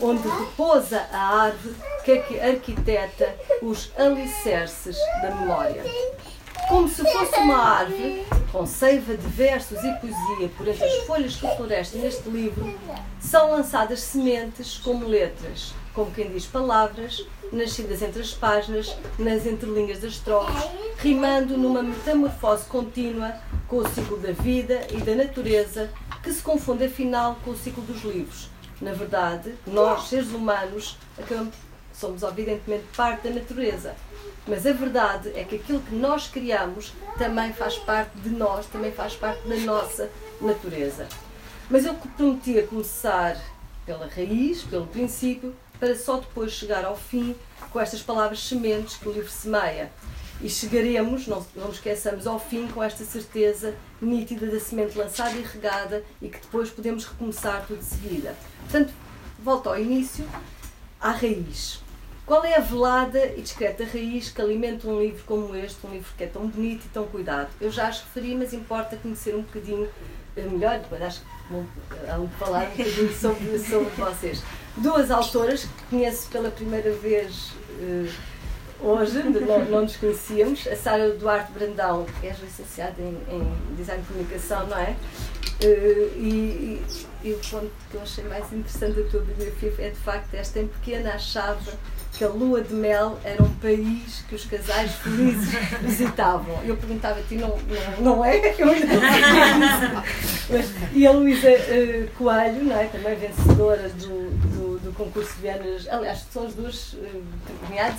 onde 0.00 0.28
repousa 0.28 1.04
a 1.12 1.42
árvore 1.42 1.74
que 2.04 2.40
arquiteta 2.40 3.34
os 3.60 3.90
alicerces 3.98 4.96
da 5.20 5.34
memória. 5.34 5.82
Como 6.68 6.88
se 6.88 7.02
fosse 7.02 7.38
uma 7.40 7.56
árvore, 7.56 8.24
com 8.52 8.64
seiva 8.64 9.16
de 9.16 9.26
versos 9.26 9.78
e 9.82 9.92
poesia 9.94 10.48
por 10.56 10.68
entre 10.68 10.84
as 10.84 11.04
folhas 11.04 11.34
que 11.34 11.56
florescem 11.56 12.00
neste 12.00 12.28
livro, 12.28 12.72
são 13.20 13.50
lançadas 13.50 14.00
sementes 14.00 14.78
como 14.78 15.06
letras, 15.06 15.74
como 15.94 16.10
quem 16.10 16.30
diz 16.30 16.46
palavras, 16.46 17.26
nascidas 17.52 18.02
entre 18.02 18.22
as 18.22 18.32
páginas, 18.32 18.96
nas 19.18 19.46
entrelinhas 19.46 19.98
das 19.98 20.12
estrofes, 20.12 20.64
rimando 20.98 21.56
numa 21.56 21.82
metamorfose 21.82 22.64
contínua 22.64 23.34
com 23.68 23.78
o 23.78 23.88
ciclo 23.88 24.16
da 24.18 24.32
vida 24.32 24.86
e 24.90 24.98
da 24.98 25.14
natureza, 25.14 25.90
que 26.22 26.32
se 26.32 26.42
confunde 26.42 26.84
afinal 26.84 27.36
com 27.44 27.50
o 27.50 27.56
ciclo 27.56 27.82
dos 27.82 28.02
livros. 28.02 28.48
Na 28.80 28.92
verdade, 28.92 29.54
nós, 29.66 30.08
seres 30.08 30.30
humanos, 30.30 30.96
somos 31.92 32.22
evidentemente 32.22 32.84
parte 32.96 33.28
da 33.28 33.34
natureza. 33.34 33.94
Mas 34.46 34.66
a 34.66 34.72
verdade 34.72 35.30
é 35.36 35.44
que 35.44 35.56
aquilo 35.56 35.80
que 35.80 35.94
nós 35.94 36.26
criamos 36.26 36.92
também 37.16 37.52
faz 37.52 37.78
parte 37.78 38.16
de 38.18 38.30
nós, 38.30 38.66
também 38.66 38.90
faz 38.90 39.14
parte 39.14 39.46
da 39.46 39.56
nossa 39.56 40.10
natureza. 40.40 41.06
Mas 41.70 41.84
eu 41.84 41.94
prometia 41.94 42.66
começar 42.66 43.36
pela 43.86 44.06
raiz, 44.08 44.62
pelo 44.62 44.86
princípio, 44.86 45.54
para 45.82 45.96
só 45.96 46.18
depois 46.18 46.52
chegar 46.52 46.84
ao 46.84 46.96
fim 46.96 47.34
com 47.72 47.80
estas 47.80 48.00
palavras 48.00 48.38
sementes 48.38 48.96
que 48.98 49.08
o 49.08 49.12
livro 49.12 49.28
semeia. 49.28 49.90
E 50.40 50.48
chegaremos, 50.48 51.26
não, 51.26 51.44
não 51.56 51.70
esqueçamos, 51.70 52.24
ao 52.24 52.38
fim 52.38 52.68
com 52.68 52.80
esta 52.80 53.04
certeza 53.04 53.74
nítida 54.00 54.46
da 54.46 54.60
semente 54.60 54.96
lançada 54.96 55.36
e 55.36 55.42
regada 55.42 56.04
e 56.20 56.28
que 56.28 56.38
depois 56.38 56.70
podemos 56.70 57.04
recomeçar 57.04 57.64
tudo 57.66 57.80
de 57.80 57.84
seguida. 57.84 58.36
Portanto, 58.60 58.92
volto 59.42 59.70
ao 59.70 59.76
início, 59.76 60.24
à 61.00 61.10
raiz. 61.10 61.80
Qual 62.24 62.44
é 62.44 62.54
a 62.54 62.60
velada 62.60 63.26
e 63.36 63.42
discreta 63.42 63.84
raiz 63.84 64.30
que 64.30 64.40
alimenta 64.40 64.86
um 64.86 65.00
livro 65.00 65.24
como 65.26 65.52
este, 65.56 65.84
um 65.84 65.90
livro 65.90 66.12
que 66.16 66.22
é 66.22 66.28
tão 66.28 66.46
bonito 66.46 66.84
e 66.86 66.88
tão 66.90 67.08
cuidado? 67.08 67.50
Eu 67.60 67.72
já 67.72 67.88
as 67.88 68.02
referi, 68.02 68.36
mas 68.36 68.52
importa 68.52 68.96
conhecer 68.96 69.34
um 69.34 69.42
bocadinho 69.42 69.88
eh, 70.36 70.42
melhor, 70.42 70.78
depois 70.78 71.02
acho 71.02 71.20
que 71.22 71.26
vão 71.50 71.66
falar 72.38 72.68
um 72.68 72.70
bocadinho 72.70 73.12
sobre, 73.12 73.58
sobre 73.58 73.90
vocês 73.96 74.44
duas 74.76 75.10
autoras 75.10 75.64
que 75.64 75.82
conheço 75.90 76.28
pela 76.28 76.50
primeira 76.50 76.92
vez 76.92 77.52
uh, 77.80 78.08
hoje, 78.80 79.22
não, 79.22 79.64
não 79.66 79.82
nos 79.82 79.96
conhecíamos, 79.96 80.66
a 80.66 80.76
Sara 80.76 81.10
Duarte 81.10 81.52
Brandão, 81.52 82.06
que 82.20 82.26
és 82.26 82.38
licenciada 82.40 83.00
em, 83.00 83.16
em 83.28 83.76
Design 83.76 84.02
de 84.02 84.08
Comunicação, 84.08 84.66
não 84.66 84.78
é? 84.78 84.96
Uh, 85.62 86.18
e, 86.18 86.82
e, 86.82 87.06
e, 87.22 87.32
o 87.32 87.38
ponto 87.38 87.70
que 87.90 87.96
eu 87.96 88.02
achei 88.02 88.24
mais 88.24 88.52
interessante 88.52 89.00
da 89.00 89.08
tua 89.08 89.20
biografia 89.20 89.72
é 89.78 89.90
de 89.90 89.96
facto 89.96 90.34
esta 90.34 90.58
em 90.58 90.66
pequena 90.66 91.14
achava 91.14 91.72
que 92.22 92.26
a 92.26 92.28
lua 92.28 92.60
de 92.60 92.72
mel 92.72 93.18
era 93.24 93.42
um 93.42 93.52
país 93.54 94.22
que 94.28 94.36
os 94.36 94.44
casais 94.44 94.92
felizes 94.92 95.52
visitavam. 95.82 96.62
Eu 96.64 96.76
perguntava-te, 96.76 97.34
não, 97.34 97.58
não, 97.98 98.00
não 98.00 98.24
é? 98.24 98.54
Eu 98.56 98.68
ainda 98.70 98.86
não 98.94 100.02
Mas, 100.48 100.70
E 100.92 101.04
a 101.04 101.10
Luísa 101.10 101.48
uh, 101.48 102.08
Coelho, 102.16 102.62
não 102.62 102.78
é? 102.78 102.84
também 102.86 103.16
vencedora 103.16 103.88
do, 103.88 104.30
do, 104.30 104.78
do 104.78 104.92
concurso 104.92 105.34
de 105.34 105.42
Vienas, 105.42 105.88
aliás, 105.88 106.24
são 106.32 106.46
as 106.46 106.54
duas 106.54 106.92
uh, 106.92 107.22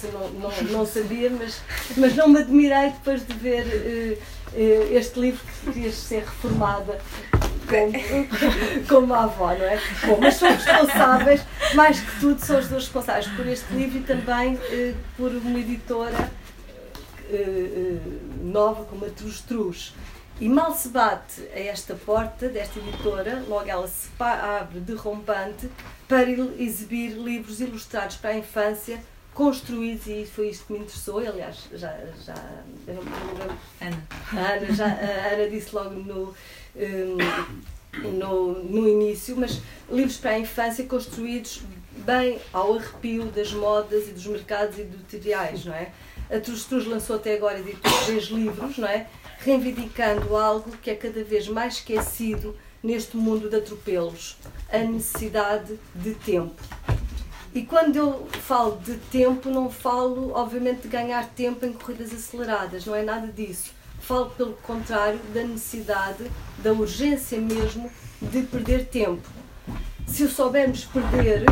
eu 0.03 0.11
não, 0.13 0.29
não, 0.39 0.63
não 0.71 0.85
sabia, 0.85 1.29
mas, 1.29 1.59
mas 1.97 2.15
não 2.15 2.29
me 2.29 2.39
admirei 2.39 2.91
depois 2.91 3.27
de 3.27 3.33
ver 3.33 4.17
uh, 4.55 4.95
este 4.95 5.19
livro 5.19 5.41
que 5.45 5.71
querias 5.71 5.95
ser 5.95 6.19
reformada 6.19 6.97
como, 7.67 8.87
como 8.87 9.13
a 9.13 9.23
avó, 9.23 9.53
não 9.53 9.65
é? 9.65 9.79
Bom, 10.05 10.17
mas 10.19 10.35
são 10.35 10.49
responsáveis, 10.49 11.41
mais 11.73 11.99
que 11.99 12.19
tudo, 12.19 12.39
são 12.39 12.59
os 12.59 12.67
dois 12.67 12.83
responsáveis 12.83 13.27
por 13.27 13.47
este 13.47 13.73
livro 13.73 13.99
e 13.99 14.03
também 14.03 14.59
eh, 14.69 14.93
por 15.17 15.31
uma 15.31 15.59
editora 15.59 16.31
eh, 17.29 17.35
eh, 17.35 17.97
nova 18.41 18.85
como 18.85 19.05
a 19.05 19.09
Trus 19.09 19.41
Trus. 19.41 19.93
E 20.39 20.49
mal 20.49 20.73
se 20.73 20.89
bate 20.89 21.41
a 21.53 21.59
esta 21.59 21.93
porta 21.93 22.49
desta 22.49 22.79
editora, 22.79 23.43
logo 23.47 23.69
ela 23.69 23.87
se 23.87 24.09
abre 24.19 24.79
derrompante 24.79 25.69
para 26.07 26.29
exibir 26.57 27.11
livros 27.11 27.61
ilustrados 27.61 28.17
para 28.17 28.31
a 28.31 28.37
infância, 28.37 28.99
construídos, 29.33 30.07
e 30.07 30.25
foi 30.25 30.49
isto 30.49 30.65
que 30.65 30.73
me 30.73 30.79
interessou. 30.79 31.19
Aliás, 31.19 31.57
já. 31.73 31.97
já 32.25 32.35
Ana. 33.81 34.07
A 34.31 34.53
Ana, 34.53 34.73
já, 34.73 34.85
a 34.85 35.33
Ana 35.33 35.49
disse 35.49 35.73
logo 35.73 35.91
no, 35.91 36.33
um, 36.75 38.09
no, 38.11 38.63
no 38.63 38.87
início, 38.87 39.35
mas 39.37 39.61
livros 39.91 40.17
para 40.17 40.31
a 40.31 40.39
infância 40.39 40.85
construídos 40.85 41.61
bem 42.05 42.39
ao 42.51 42.75
arrepio 42.75 43.25
das 43.25 43.51
modas 43.51 44.07
e 44.07 44.11
dos 44.11 44.25
mercados 44.25 44.79
editoriais, 44.79 45.65
não 45.65 45.73
é? 45.73 45.91
A 46.31 46.39
Trus 46.39 46.65
Trus 46.65 46.87
lançou 46.87 47.17
até 47.17 47.35
agora 47.35 47.61
três 48.05 48.25
livros, 48.25 48.77
não 48.77 48.87
é? 48.87 49.07
Reivindicando 49.39 50.35
algo 50.35 50.71
que 50.77 50.89
é 50.89 50.95
cada 50.95 51.23
vez 51.23 51.47
mais 51.47 51.75
esquecido 51.75 52.57
neste 52.81 53.15
mundo 53.15 53.49
de 53.49 53.55
atropelos, 53.55 54.37
a 54.71 54.79
necessidade 54.79 55.79
de 55.95 56.13
tempo. 56.15 56.55
E 57.53 57.63
quando 57.63 57.95
eu 57.95 58.27
falo 58.41 58.79
de 58.79 58.97
tempo, 58.97 59.49
não 59.49 59.69
falo, 59.69 60.31
obviamente, 60.33 60.81
de 60.81 60.87
ganhar 60.87 61.29
tempo 61.29 61.65
em 61.65 61.73
corridas 61.73 62.11
aceleradas, 62.11 62.85
não 62.85 62.95
é 62.95 63.03
nada 63.03 63.27
disso 63.27 63.71
Falo, 64.03 64.29
pelo 64.31 64.53
contrário, 64.55 65.17
da 65.33 65.43
necessidade, 65.43 66.29
da 66.57 66.73
urgência 66.73 67.39
mesmo 67.39 67.89
de 68.21 68.41
perder 68.41 68.87
tempo. 68.87 69.25
Se 70.05 70.25
o 70.25 70.29
soubermos 70.29 70.83
perder 70.83 71.45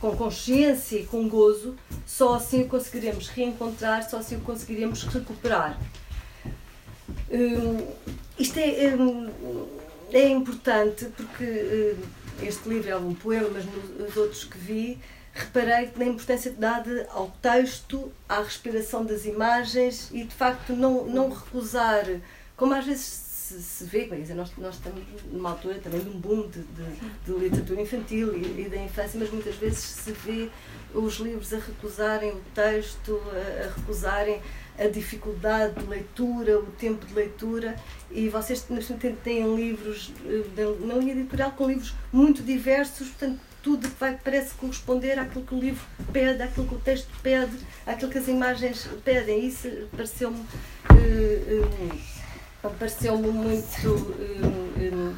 com 0.00 0.16
consciência 0.16 0.96
e 0.96 1.04
com 1.04 1.28
gozo, 1.28 1.76
só 2.06 2.36
assim 2.36 2.62
o 2.62 2.68
conseguiremos 2.68 3.28
reencontrar, 3.28 4.08
só 4.08 4.16
assim 4.16 4.36
o 4.36 4.40
conseguiremos 4.40 5.02
recuperar. 5.04 5.78
Hum, 7.30 7.86
isto 8.38 8.58
é, 8.58 8.96
hum, 8.96 9.28
é 10.10 10.26
importante 10.26 11.04
porque 11.14 11.44
hum, 11.44 12.02
este 12.42 12.66
livro 12.66 12.88
é 12.88 12.96
um 12.96 13.14
poema, 13.14 13.50
mas 13.52 13.66
nos 13.66 14.16
outros 14.16 14.44
que 14.44 14.56
vi, 14.56 14.98
reparei 15.32 15.90
na 15.96 16.04
importância 16.06 16.52
dada 16.52 17.06
ao 17.10 17.30
texto, 17.42 18.12
à 18.28 18.42
respiração 18.42 19.04
das 19.04 19.24
imagens 19.24 20.10
e, 20.12 20.24
de 20.24 20.34
facto, 20.34 20.74
não, 20.74 21.04
não 21.06 21.30
recusar, 21.30 22.04
como 22.56 22.74
às 22.74 22.84
vezes 22.84 23.04
se, 23.04 23.62
se 23.62 23.84
vê, 23.84 24.06
dizer, 24.06 24.34
nós, 24.34 24.52
nós 24.56 24.76
estamos 24.76 25.02
numa 25.32 25.50
altura 25.50 25.78
também 25.78 26.00
de 26.00 26.08
um 26.08 26.20
boom 26.20 26.48
de, 26.48 26.62
de, 26.62 26.84
de 27.24 27.32
literatura 27.32 27.80
infantil 27.80 28.36
e, 28.36 28.62
e, 28.62 28.68
da 28.68 28.76
infância, 28.76 29.18
mas 29.18 29.30
muitas 29.30 29.56
vezes 29.56 29.78
se 29.78 30.12
vê 30.12 30.48
os 30.94 31.14
livros 31.16 31.52
a 31.52 31.58
recusarem 31.58 32.30
o 32.32 32.40
texto, 32.54 33.20
a, 33.32 33.64
a 33.64 33.74
recusarem 33.74 34.40
a 34.78 34.86
dificuldade 34.88 35.74
de 35.74 35.86
leitura, 35.86 36.58
o 36.58 36.66
tempo 36.66 37.04
de 37.04 37.12
leitura, 37.12 37.76
e 38.10 38.28
vocês 38.28 38.66
têm 39.22 39.54
livros 39.54 40.12
eh, 40.24 40.86
na 40.86 40.94
linha 40.94 41.12
editorial 41.12 41.52
com 41.52 41.68
livros 41.68 41.94
muito 42.10 42.42
diversos, 42.42 43.08
portanto, 43.08 43.40
tudo 43.62 43.88
que 43.88 44.00
vai, 44.00 44.18
parece 44.22 44.54
corresponder 44.54 45.18
àquilo 45.18 45.44
que 45.44 45.54
o 45.54 45.58
livro 45.58 45.84
pede, 46.12 46.42
àquilo 46.42 46.66
que 46.66 46.74
o 46.74 46.78
texto 46.78 47.08
pede, 47.22 47.56
àquilo 47.86 48.10
que 48.10 48.18
as 48.18 48.28
imagens 48.28 48.88
pedem. 49.04 49.46
Isso 49.46 49.68
pareceu-me 49.92 50.38
uh, 50.38 50.44
uh, 52.64 52.70
pareceu-me 52.78 53.28
muito 53.28 53.88
uh, 53.88 55.16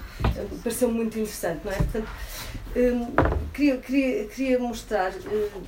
pareceu 0.62 0.90
muito 0.90 1.18
interessante, 1.18 1.60
não 1.64 1.72
é? 1.72 1.76
Portanto, 1.76 2.08
queria, 3.52 3.76
queria, 3.78 4.26
queria 4.26 4.58
mostrar 4.58 5.12
o 5.12 5.62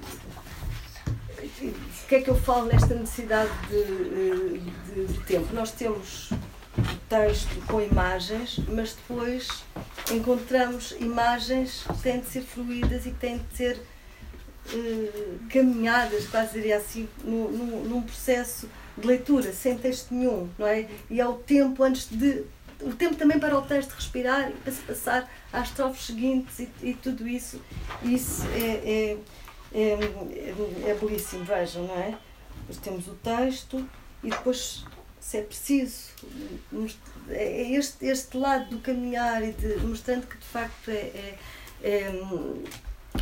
que 2.08 2.14
é 2.16 2.20
que 2.20 2.30
eu 2.30 2.36
falo 2.36 2.66
nesta 2.66 2.94
necessidade 2.94 3.50
de, 3.68 4.58
de, 4.94 5.06
de 5.06 5.20
tempo. 5.24 5.54
Nós 5.54 5.70
temos 5.72 6.30
texto 7.08 7.66
com 7.66 7.80
imagens, 7.80 8.60
mas 8.68 8.94
depois 8.94 9.64
encontramos 10.10 10.92
imagens 10.98 11.84
que 11.86 12.02
têm 12.02 12.20
de 12.20 12.26
ser 12.26 12.42
fluídas 12.42 13.06
e 13.06 13.10
que 13.10 13.18
têm 13.18 13.38
de 13.38 13.56
ser 13.56 13.80
uh, 14.72 15.38
caminhadas, 15.48 16.26
quase 16.26 16.54
diria 16.54 16.76
assim, 16.76 17.08
num, 17.22 17.84
num, 17.84 18.02
processo 18.02 18.68
de 18.96 19.06
leitura, 19.06 19.52
sem 19.52 19.76
texto 19.76 20.12
nenhum, 20.12 20.48
não 20.58 20.66
é? 20.66 20.88
E 21.08 21.20
ao 21.20 21.34
tempo 21.34 21.82
antes 21.82 22.08
de. 22.08 22.44
O 22.80 22.92
tempo 22.92 23.14
também 23.14 23.38
para 23.38 23.56
o 23.56 23.62
texto 23.62 23.92
respirar 23.92 24.50
e 24.50 24.52
para 24.52 24.72
se 24.72 24.82
passar 24.82 25.30
às 25.52 25.68
estrofes 25.68 26.06
seguintes 26.06 26.58
e, 26.58 26.68
e 26.82 26.94
tudo 26.94 27.26
isso. 27.26 27.60
Isso 28.02 28.42
é, 28.48 29.16
é, 29.72 29.80
é, 29.80 30.90
é 30.90 30.94
belíssimo, 30.94 31.44
vejam, 31.44 31.86
não 31.86 31.96
é? 31.96 32.18
Depois 32.60 32.78
temos 32.78 33.08
o 33.08 33.14
texto 33.14 33.88
e 34.22 34.28
depois 34.28 34.84
se 35.24 35.38
é 35.38 35.42
preciso. 35.42 36.10
É 37.30 37.70
este, 37.72 38.04
este 38.04 38.36
lado 38.36 38.68
do 38.68 38.78
caminhar 38.80 39.42
e 39.42 39.52
de, 39.52 39.78
mostrando 39.78 40.26
que 40.26 40.36
de 40.36 40.44
facto 40.44 40.90
é, 40.90 40.92
é, 40.92 41.38
é, 41.82 42.22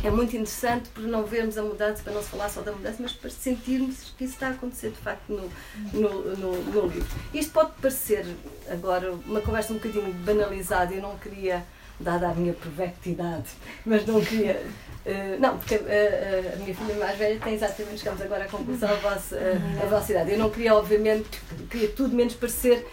é, 0.03 0.11
muito 0.11 0.35
interessante 0.35 0.89
por 0.89 1.03
não 1.03 1.23
vermos 1.23 1.57
a 1.57 1.63
mudança, 1.63 2.03
para 2.03 2.11
não 2.11 2.21
se 2.21 2.27
falar 2.27 2.49
só 2.49 2.61
da 2.61 2.73
mudança, 2.73 2.97
mas 2.99 3.13
para 3.13 3.29
sentirmos 3.29 4.13
que 4.17 4.25
isso 4.25 4.33
está 4.33 4.49
a 4.49 4.51
acontecer 4.51 4.89
de 4.89 4.97
facto 4.97 5.29
no, 5.29 5.49
no, 5.93 6.35
no, 6.35 6.63
no 6.63 6.87
livro. 6.87 7.07
Isto 7.33 7.53
pode 7.53 7.71
parecer 7.81 8.25
agora 8.69 9.13
uma 9.13 9.39
conversa 9.39 9.71
um 9.71 9.77
bocadinho 9.77 10.13
banalizada, 10.25 10.93
eu 10.93 11.01
não 11.01 11.17
queria 11.17 11.65
dada 12.03 12.27
a 12.27 12.33
minha 12.33 12.53
provectidade, 12.53 13.49
mas 13.85 14.05
não 14.05 14.21
queria. 14.21 14.61
Uh, 15.05 15.39
não, 15.39 15.57
porque 15.57 15.75
uh, 15.75 15.79
uh, 15.79 16.53
a 16.53 16.55
minha 16.57 16.75
filha 16.75 16.95
mais 16.95 17.17
velha 17.17 17.39
tem 17.39 17.55
exatamente, 17.55 17.99
chegamos 17.99 18.21
agora 18.21 18.45
à 18.45 18.47
conclusão, 18.47 18.89
a 18.89 18.95
vossa, 18.95 19.37
a 19.81 19.85
vossa 19.85 20.11
idade. 20.11 20.31
Eu 20.31 20.37
não 20.37 20.49
queria, 20.49 20.75
obviamente, 20.75 21.41
queria 21.69 21.89
tudo 21.89 22.15
menos 22.15 22.35
parecer 22.35 22.85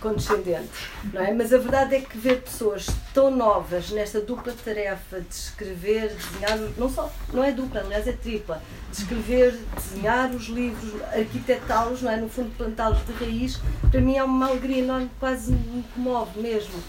condescendente, 0.00 0.68
não 1.12 1.22
é? 1.22 1.32
Mas 1.32 1.52
a 1.52 1.58
verdade 1.58 1.96
é 1.96 2.00
que 2.00 2.16
ver 2.16 2.42
pessoas 2.42 2.86
tão 3.12 3.30
novas 3.30 3.90
nesta 3.90 4.20
dupla 4.20 4.52
tarefa 4.64 5.20
de 5.20 5.34
escrever, 5.34 6.14
desenhar, 6.14 6.58
não 6.76 6.88
só, 6.88 7.10
não 7.32 7.42
é 7.42 7.52
dupla, 7.52 7.80
aliás 7.80 8.06
é 8.06 8.12
tripla, 8.12 8.62
de 8.90 8.98
escrever, 8.98 9.58
desenhar 9.74 10.30
os 10.30 10.48
livros, 10.48 11.02
arquitetá-los, 11.12 12.02
não 12.02 12.10
é? 12.10 12.16
No 12.16 12.28
fundo 12.28 12.50
plantá-los 12.56 13.04
de 13.06 13.12
raiz, 13.12 13.60
para 13.90 14.00
mim 14.00 14.16
é 14.16 14.24
uma 14.24 14.46
alegria 14.46 14.82
enorme, 14.82 15.10
quase 15.18 15.52
me 15.52 15.84
comove 15.94 16.40
mesmo. 16.40 16.82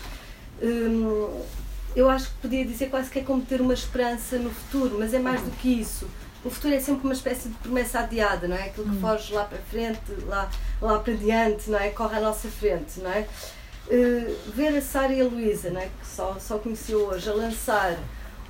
Hum, 0.61 1.41
eu 1.95 2.09
acho 2.09 2.27
que 2.27 2.35
podia 2.41 2.63
dizer 2.63 2.89
quase 2.89 3.09
que 3.09 3.19
é 3.19 3.23
como 3.23 3.41
ter 3.41 3.59
uma 3.59 3.73
esperança 3.73 4.37
no 4.37 4.49
futuro, 4.49 4.97
mas 4.99 5.13
é 5.13 5.19
mais 5.19 5.41
do 5.41 5.51
que 5.51 5.81
isso 5.81 6.07
o 6.43 6.49
futuro 6.49 6.73
é 6.73 6.79
sempre 6.79 7.03
uma 7.03 7.13
espécie 7.13 7.49
de 7.49 7.55
promessa 7.55 7.99
adiada, 7.99 8.47
não 8.47 8.55
é? 8.55 8.65
Aquilo 8.65 8.89
que 8.89 8.95
hum. 8.95 9.01
foge 9.01 9.33
lá 9.33 9.45
para 9.45 9.59
frente, 9.59 9.99
lá, 10.25 10.49
lá 10.81 10.99
para 10.99 11.13
diante, 11.13 11.69
não 11.69 11.79
é? 11.79 11.89
Corre 11.89 12.17
à 12.17 12.21
nossa 12.21 12.49
frente, 12.49 12.99
não 12.99 13.11
é? 13.11 13.27
Uh, 13.87 14.51
ver 14.51 14.75
a 14.75 14.81
Sara 14.81 15.13
e 15.13 15.21
a 15.21 15.25
Luísa, 15.25 15.69
não 15.69 15.81
é? 15.81 15.85
que 15.85 16.07
só, 16.07 16.37
só 16.39 16.57
conheci 16.57 16.95
hoje, 16.95 17.29
a 17.29 17.33
lançar 17.33 17.97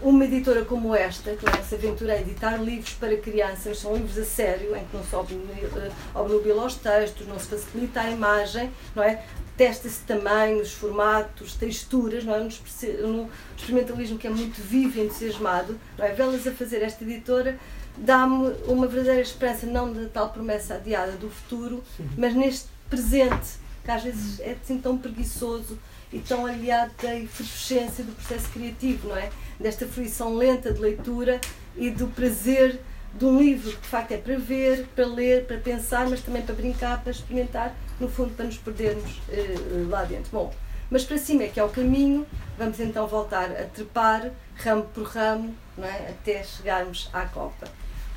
uma 0.01 0.25
editora 0.25 0.65
como 0.65 0.95
esta, 0.95 1.35
que 1.35 1.63
se 1.63 1.75
aventura 1.75 2.13
a 2.13 2.21
editar 2.21 2.57
livros 2.57 2.93
para 2.93 3.15
crianças, 3.17 3.79
são 3.79 3.93
livros 3.95 4.17
a 4.17 4.25
sério, 4.25 4.75
em 4.75 4.83
que 4.83 4.97
não 4.97 5.03
se 5.03 5.15
eh, 5.15 5.91
obnubila 6.15 6.65
os 6.65 6.75
textos, 6.75 7.27
não 7.27 7.37
se 7.39 7.47
facilita 7.47 8.01
a 8.01 8.09
imagem, 8.09 8.71
não 8.95 9.03
é? 9.03 9.23
Testa-se 9.55 10.01
tamanhos, 10.01 10.71
formatos, 10.71 11.53
texturas, 11.53 12.23
não 12.23 12.33
é? 12.33 12.39
No 12.39 13.29
experimentalismo 13.55 14.17
que 14.17 14.25
é 14.25 14.29
muito 14.29 14.59
vivo 14.59 14.97
e 14.97 15.05
entusiasmado, 15.05 15.79
não 15.97 16.05
é? 16.05 16.13
Vê-las 16.13 16.47
a 16.47 16.51
fazer 16.51 16.81
esta 16.81 17.03
editora 17.03 17.59
dá-me 17.97 18.53
uma 18.67 18.87
verdadeira 18.87 19.21
esperança, 19.21 19.65
não 19.65 19.91
da 19.91 20.07
tal 20.09 20.29
promessa 20.29 20.75
adiada 20.75 21.13
do 21.13 21.29
futuro, 21.29 21.83
Sim. 21.97 22.09
mas 22.17 22.33
neste 22.33 22.67
presente, 22.89 23.59
que 23.83 23.91
às 23.91 24.03
vezes 24.03 24.39
é 24.39 24.55
assim 24.61 24.77
tão 24.79 24.97
preguiçoso 24.97 25.77
e 26.11 26.19
tão 26.19 26.45
aliado 26.45 26.91
da 27.01 27.15
efervescência 27.15 28.03
do 28.03 28.11
processo 28.13 28.49
criativo, 28.49 29.07
não 29.09 29.17
é? 29.17 29.29
Desta 29.59 29.85
fruição 29.85 30.35
lenta 30.35 30.73
de 30.73 30.79
leitura 30.79 31.39
e 31.77 31.89
do 31.89 32.07
prazer 32.07 32.79
de 33.13 33.25
um 33.25 33.39
livro 33.39 33.71
que 33.71 33.81
de 33.81 33.87
facto 33.87 34.11
é 34.11 34.17
para 34.17 34.37
ver, 34.37 34.87
para 34.95 35.05
ler, 35.05 35.45
para 35.45 35.57
pensar, 35.57 36.09
mas 36.09 36.21
também 36.21 36.41
para 36.41 36.55
brincar, 36.55 37.01
para 37.01 37.11
experimentar, 37.11 37.75
no 37.99 38.09
fundo 38.09 38.33
para 38.35 38.45
nos 38.45 38.57
perdermos 38.57 39.21
eh, 39.29 39.55
lá 39.89 40.03
dentro. 40.03 40.31
Bom, 40.31 40.53
mas 40.89 41.03
para 41.03 41.17
cima 41.17 41.43
é 41.43 41.47
que 41.47 41.59
é 41.59 41.63
o 41.63 41.69
caminho, 41.69 42.25
vamos 42.57 42.79
então 42.79 43.07
voltar 43.07 43.51
a 43.51 43.63
trepar, 43.63 44.31
ramo 44.55 44.83
por 44.93 45.03
ramo, 45.03 45.55
é? 45.77 46.09
até 46.09 46.43
chegarmos 46.43 47.09
à 47.13 47.25
copa. 47.25 47.67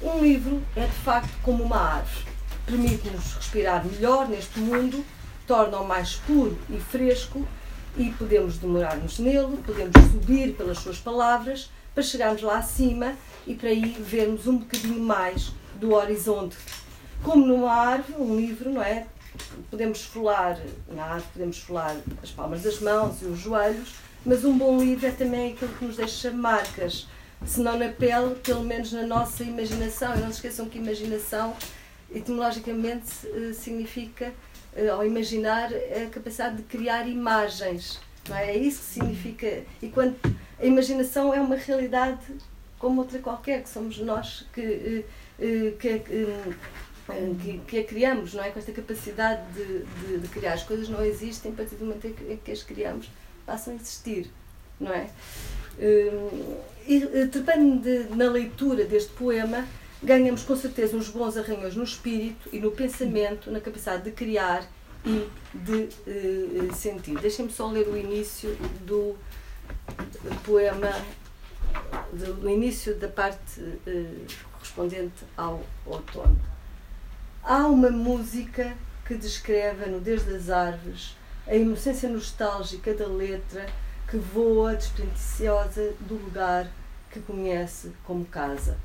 Um 0.02 0.20
livro 0.20 0.62
é 0.76 0.86
de 0.86 0.92
facto 0.92 1.32
como 1.42 1.62
uma 1.62 1.78
árvore. 1.78 2.26
Permite-nos 2.66 3.34
respirar 3.34 3.84
melhor 3.84 4.28
neste 4.28 4.58
mundo, 4.58 5.04
torna-o 5.46 5.86
mais 5.86 6.16
puro 6.16 6.58
e 6.68 6.78
fresco 6.78 7.46
e 7.96 8.10
podemos 8.10 8.58
demorar-nos 8.58 9.18
nele, 9.18 9.56
podemos 9.64 9.94
subir 10.10 10.54
pelas 10.54 10.78
suas 10.78 10.98
palavras 10.98 11.70
para 11.94 12.02
chegarmos 12.02 12.42
lá 12.42 12.58
acima 12.58 13.14
e 13.46 13.54
para 13.54 13.68
aí 13.68 13.96
vermos 14.00 14.46
um 14.46 14.58
bocadinho 14.58 15.00
mais 15.00 15.52
do 15.78 15.94
horizonte. 15.94 16.56
Como 17.22 17.46
numa 17.46 17.72
árvore, 17.72 18.20
um 18.20 18.36
livro, 18.36 18.70
não 18.70 18.82
é? 18.82 19.06
Podemos 19.70 20.00
esfolar, 20.00 20.58
na 20.88 21.04
árvore 21.04 21.30
podemos 21.32 21.56
esfolar 21.56 21.96
as 22.22 22.30
palmas 22.30 22.62
das 22.62 22.80
mãos 22.80 23.22
e 23.22 23.26
os 23.26 23.38
joelhos, 23.38 23.94
mas 24.24 24.44
um 24.44 24.56
bom 24.56 24.78
livro 24.78 25.06
é 25.06 25.10
também 25.10 25.52
aquilo 25.52 25.72
que 25.72 25.84
nos 25.84 25.96
deixa 25.96 26.30
marcas, 26.30 27.06
se 27.46 27.60
não 27.60 27.78
na 27.78 27.88
pele, 27.88 28.34
pelo 28.36 28.64
menos 28.64 28.92
na 28.92 29.02
nossa 29.02 29.42
imaginação. 29.42 30.14
E 30.14 30.18
não 30.18 30.28
se 30.28 30.34
esqueçam 30.34 30.68
que 30.68 30.78
imaginação, 30.78 31.54
etimologicamente, 32.14 33.10
eh, 33.26 33.52
significa, 33.52 34.32
eh, 34.74 34.88
ao 34.88 35.04
imaginar, 35.04 35.70
a 35.72 36.10
capacidade 36.10 36.56
de 36.56 36.62
criar 36.62 37.06
imagens. 37.08 38.00
Não 38.28 38.36
é? 38.36 38.50
é 38.50 38.58
isso 38.58 38.80
que 38.80 38.86
significa. 38.86 39.62
E 39.82 39.88
quando 39.88 40.16
a 40.58 40.64
imaginação 40.64 41.34
é 41.34 41.40
uma 41.40 41.56
realidade 41.56 42.20
como 42.78 43.00
outra 43.00 43.18
qualquer, 43.18 43.62
que 43.62 43.68
somos 43.68 43.98
nós 43.98 44.46
que, 44.52 45.04
eh, 45.38 45.74
que, 45.78 45.98
que, 46.00 47.60
que 47.66 47.78
a 47.78 47.84
criamos, 47.84 48.34
não 48.34 48.42
é? 48.42 48.50
Com 48.50 48.58
esta 48.58 48.72
capacidade 48.72 49.42
de, 49.52 49.84
de, 49.84 50.18
de, 50.18 50.28
criar. 50.28 50.54
As 50.54 50.62
coisas 50.62 50.88
não 50.88 51.04
existem 51.04 51.52
a 51.52 51.54
partir 51.54 51.76
do 51.76 51.84
momento 51.84 52.06
em 52.06 52.36
que 52.36 52.50
as 52.50 52.62
criamos, 52.62 53.10
passam 53.44 53.74
a 53.74 53.76
existir, 53.76 54.30
não 54.80 54.92
é? 54.92 55.10
Hum, 55.78 56.56
e 56.86 57.02
eh, 57.02 57.26
trepando 57.26 57.88
na 58.14 58.30
leitura 58.30 58.84
deste 58.84 59.12
poema, 59.12 59.66
ganhamos 60.02 60.42
com 60.42 60.54
certeza 60.54 60.96
uns 60.96 61.08
bons 61.08 61.36
arranhões 61.36 61.74
no 61.74 61.82
espírito 61.82 62.48
e 62.52 62.58
no 62.60 62.70
pensamento, 62.70 63.50
na 63.50 63.60
capacidade 63.60 64.04
de 64.04 64.10
criar 64.10 64.68
e 65.04 65.28
de 65.54 65.88
uh, 66.06 66.74
sentir. 66.74 67.18
Deixem-me 67.18 67.50
só 67.50 67.68
ler 67.68 67.88
o 67.88 67.96
início 67.96 68.54
do 68.86 69.16
poema, 70.44 70.92
do, 72.12 72.48
início 72.48 72.94
da 72.94 73.08
parte 73.08 73.60
uh, 73.60 74.26
correspondente 74.52 75.24
ao 75.36 75.62
outono. 75.86 76.38
Há 77.42 77.66
uma 77.66 77.90
música 77.90 78.74
que 79.06 79.14
descreve 79.14 79.84
a 79.84 79.88
nudez 79.88 80.24
das 80.24 80.48
árvores, 80.48 81.16
a 81.46 81.54
inocência 81.54 82.08
nostálgica 82.08 82.94
da 82.94 83.06
letra 83.06 83.66
que 84.08 84.16
voa 84.16 84.74
despretensiosa 84.74 85.94
do 86.00 86.14
lugar 86.14 86.70
que 87.10 87.20
conhece 87.20 87.92
como 88.04 88.24
casa. 88.24 88.76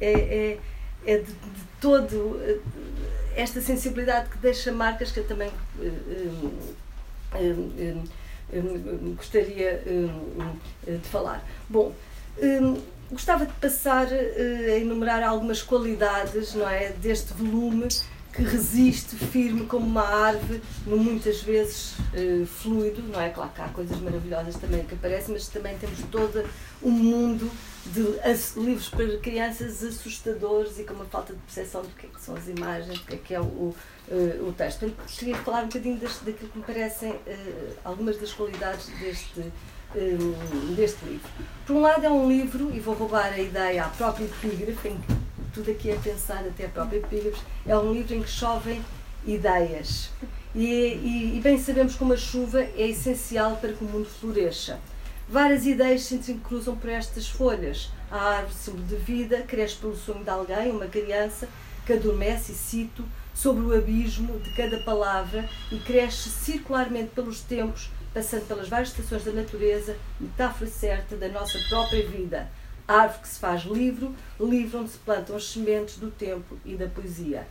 É, 0.00 0.10
é, 0.10 0.58
é 1.06 1.18
de, 1.18 1.24
de, 1.24 1.64
todo 1.80 2.40
eh, 2.42 2.58
esta 3.36 3.60
sensibilidade 3.60 4.30
que 4.30 4.38
deixa 4.38 4.72
marcas 4.72 5.10
que 5.12 5.20
eu 5.20 5.26
também 5.26 5.50
um, 7.34 8.04
um, 8.52 9.14
gostaria 9.14 9.82
de 10.86 11.08
falar. 11.08 11.44
Bom, 11.68 11.92
gostava 13.12 13.46
de 13.46 13.52
passar 13.54 14.10
eh, 14.10 14.74
a 14.74 14.78
enumerar 14.78 15.22
algumas 15.22 15.62
qualidades 15.62 16.54
não 16.54 16.68
é, 16.68 16.88
deste 16.90 17.32
volume 17.34 17.88
que 18.32 18.42
resiste 18.42 19.14
firme 19.14 19.66
como 19.66 19.86
uma 19.86 20.02
árvore, 20.02 20.62
muitas 20.86 21.42
vezes 21.42 21.94
uh, 22.14 22.46
fluido, 22.46 23.02
não 23.02 23.20
é? 23.20 23.28
Claro 23.28 23.50
que 23.54 23.60
há 23.60 23.68
coisas 23.68 24.00
maravilhosas 24.00 24.56
também 24.56 24.84
que 24.84 24.94
aparecem, 24.94 25.34
mas 25.34 25.48
também 25.48 25.76
temos 25.76 25.98
todo 26.10 26.42
um 26.82 26.90
mundo 26.90 27.50
de 27.84 28.00
livros 28.58 28.88
para 28.88 29.18
crianças 29.18 29.84
assustadores 29.84 30.78
e 30.78 30.84
com 30.84 30.94
uma 30.94 31.04
falta 31.04 31.34
de 31.34 31.40
percepção 31.40 31.82
do 31.82 31.88
que, 31.88 32.06
é 32.06 32.08
que 32.08 32.20
são 32.22 32.34
as 32.34 32.48
imagens, 32.48 32.98
do 32.98 33.04
que 33.04 33.14
é 33.14 33.18
que 33.18 33.34
é 33.34 33.40
o, 33.40 33.44
uh, 33.44 33.76
o 34.48 34.52
texto. 34.56 34.86
Então, 34.86 35.04
queria 35.06 35.36
falar 35.36 35.64
um 35.64 35.66
bocadinho 35.66 35.98
das, 35.98 36.18
daquilo 36.20 36.50
que 36.50 36.58
me 36.58 36.64
parecem 36.64 37.10
uh, 37.10 37.72
algumas 37.84 38.16
das 38.16 38.32
qualidades 38.32 38.86
deste, 38.98 39.44
deste 40.74 41.04
livro. 41.04 41.28
Por 41.66 41.76
um 41.76 41.82
lado, 41.82 42.02
é 42.02 42.10
um 42.10 42.26
livro, 42.26 42.74
e 42.74 42.80
vou 42.80 42.94
roubar 42.94 43.30
a 43.30 43.38
ideia 43.38 43.84
à 43.84 43.88
própria 43.90 44.24
epígrafe, 44.24 44.88
em 44.88 44.96
que 44.96 45.12
tudo 45.52 45.70
aqui 45.70 45.90
é 45.90 45.96
pensar, 45.96 46.44
até 46.46 46.66
a 46.66 46.68
própria 46.68 46.98
epígrafe, 46.98 47.40
é 47.66 47.76
um 47.76 47.92
livro 47.92 48.14
em 48.14 48.22
que 48.22 48.30
chovem 48.30 48.82
ideias. 49.26 50.10
E, 50.54 50.64
e, 50.64 51.36
e, 51.36 51.40
bem 51.40 51.58
sabemos 51.58 51.94
como 51.94 52.12
a 52.12 52.16
chuva 52.16 52.60
é 52.60 52.88
essencial 52.88 53.56
para 53.56 53.72
que 53.72 53.84
o 53.84 53.88
mundo 53.88 54.06
floresça. 54.06 54.80
Várias 55.28 55.64
ideias 55.64 56.02
se 56.02 56.14
entrecruzam 56.14 56.76
por 56.76 56.90
estas 56.90 57.28
folhas. 57.28 57.90
A 58.10 58.36
árvore 58.36 58.54
símbolo 58.54 58.84
de 58.84 58.96
vida 58.96 59.42
cresce 59.42 59.76
pelo 59.76 59.96
sonho 59.96 60.24
de 60.24 60.30
alguém, 60.30 60.70
uma 60.70 60.86
criança, 60.86 61.48
que 61.86 61.92
adormece, 61.92 62.52
e 62.52 62.54
cito, 62.54 63.04
sobre 63.34 63.64
o 63.64 63.74
abismo 63.74 64.38
de 64.40 64.54
cada 64.54 64.78
palavra 64.82 65.48
e 65.70 65.78
cresce 65.78 66.28
circularmente 66.28 67.10
pelos 67.14 67.40
tempos, 67.40 67.90
passando 68.12 68.46
pelas 68.46 68.68
várias 68.68 68.90
estações 68.90 69.24
da 69.24 69.32
natureza, 69.32 69.96
metáfora 70.20 70.70
certa 70.70 71.16
da 71.16 71.28
nossa 71.28 71.58
própria 71.70 72.06
vida 72.06 72.50
árvore 72.86 73.22
que 73.22 73.28
se 73.28 73.38
faz 73.38 73.62
livro, 73.62 74.14
livro 74.40 74.80
onde 74.80 74.90
se 74.90 74.98
plantam 74.98 75.36
as 75.36 75.44
sementes 75.44 75.96
do 75.96 76.10
tempo 76.10 76.58
e 76.64 76.74
da 76.74 76.86
poesia. 76.86 77.46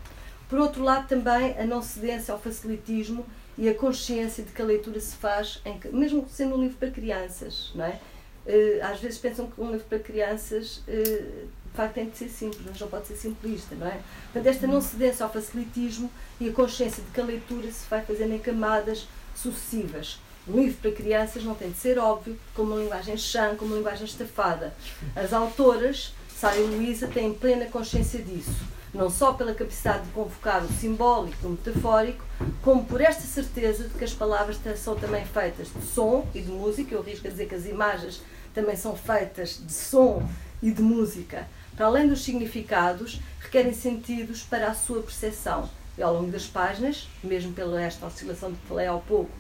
Por 0.49 0.59
outro 0.59 0.83
lado, 0.83 1.07
também 1.07 1.57
a 1.57 1.65
não 1.65 1.81
cedência 1.81 2.33
ao 2.33 2.39
facilitismo 2.39 3.25
e 3.57 3.69
a 3.69 3.73
consciência 3.73 4.43
de 4.43 4.51
que 4.51 4.61
a 4.61 4.65
leitura 4.65 4.99
se 4.99 5.15
faz, 5.15 5.61
em 5.65 5.79
mesmo 5.93 6.27
sendo 6.29 6.55
um 6.55 6.61
livro 6.61 6.77
para 6.77 6.91
crianças, 6.91 7.71
não 7.75 7.85
é? 7.85 7.99
uh, 8.45 8.85
às 8.85 8.99
vezes 8.99 9.17
pensam 9.17 9.47
que 9.47 9.59
um 9.59 9.71
livro 9.71 9.85
para 9.87 9.99
crianças 9.99 10.77
uh, 10.87 11.47
de 11.71 11.77
facto 11.77 11.93
tem 11.93 12.09
de 12.09 12.17
ser 12.17 12.29
simples, 12.29 12.61
mas 12.65 12.79
não 12.79 12.87
pode 12.87 13.07
ser 13.07 13.15
simplista, 13.15 13.75
não 13.75 13.87
é? 13.87 14.01
Portanto, 14.33 14.47
esta 14.47 14.67
não 14.67 14.81
cedência 14.81 15.25
ao 15.25 15.31
facilitismo 15.31 16.11
e 16.39 16.49
a 16.49 16.51
consciência 16.51 17.01
de 17.01 17.09
que 17.11 17.21
a 17.21 17.23
leitura 17.23 17.71
se 17.71 17.89
vai 17.89 18.01
fazendo 18.01 18.33
em 18.33 18.39
camadas 18.39 19.07
sucessivas. 19.33 20.19
Um 20.47 20.60
livro 20.60 20.77
para 20.82 20.91
crianças 20.91 21.43
não 21.43 21.56
tem 21.56 21.69
de 21.71 21.77
ser 21.77 21.99
óbvio, 21.99 22.38
com 22.56 22.63
uma 22.63 22.77
linguagem 22.77 23.17
chã, 23.17 23.56
com 23.56 23.65
uma 23.65 23.77
linguagem 23.77 24.06
estafada. 24.06 24.73
As 25.15 25.34
autoras, 25.34 26.13
Sara 26.36 26.58
e 26.58 26.63
Luísa, 26.63 27.08
têm 27.08 27.34
plena 27.34 27.65
consciência 27.65 28.21
disso 28.21 28.71
não 28.93 29.10
só 29.10 29.34
pela 29.34 29.54
capacidade 29.54 30.06
de 30.06 30.12
convocar 30.12 30.63
o 30.63 30.67
simbólico 30.67 31.47
o 31.47 31.51
metafórico, 31.51 32.23
como 32.62 32.84
por 32.84 32.99
esta 32.99 33.21
certeza 33.21 33.88
de 33.88 33.93
que 33.93 34.04
as 34.04 34.13
palavras 34.13 34.60
são 34.77 34.95
também 34.95 35.25
feitas 35.25 35.69
de 35.73 35.86
som 35.86 36.27
e 36.34 36.41
de 36.41 36.51
música. 36.51 36.93
Eu 36.93 37.01
arrisco 37.01 37.27
a 37.27 37.30
dizer 37.30 37.47
que 37.47 37.56
as 37.56 37.65
imagens 37.65 38.21
também 38.54 38.75
são 38.75 38.95
feitas 38.95 39.62
de 39.65 39.71
som 39.71 40.27
e 40.62 40.71
de 40.71 40.82
música. 40.82 41.47
Para 41.75 41.86
além 41.86 42.08
dos 42.08 42.23
significados, 42.23 43.21
requerem 43.39 43.73
sentidos 43.73 44.43
para 44.43 44.67
a 44.67 44.73
sua 44.73 45.01
percepção. 45.01 45.69
E 45.97 46.04
ao 46.04 46.13
longo 46.13 46.32
das 46.32 46.45
páginas, 46.45 47.08
mesmo 47.23 47.54
pela 47.54 47.82
esta 47.82 48.06
oscilação 48.06 48.51
de 48.51 48.58
que 48.58 48.67
falei 48.67 48.88
há 48.88 48.97
pouco, 48.97 49.32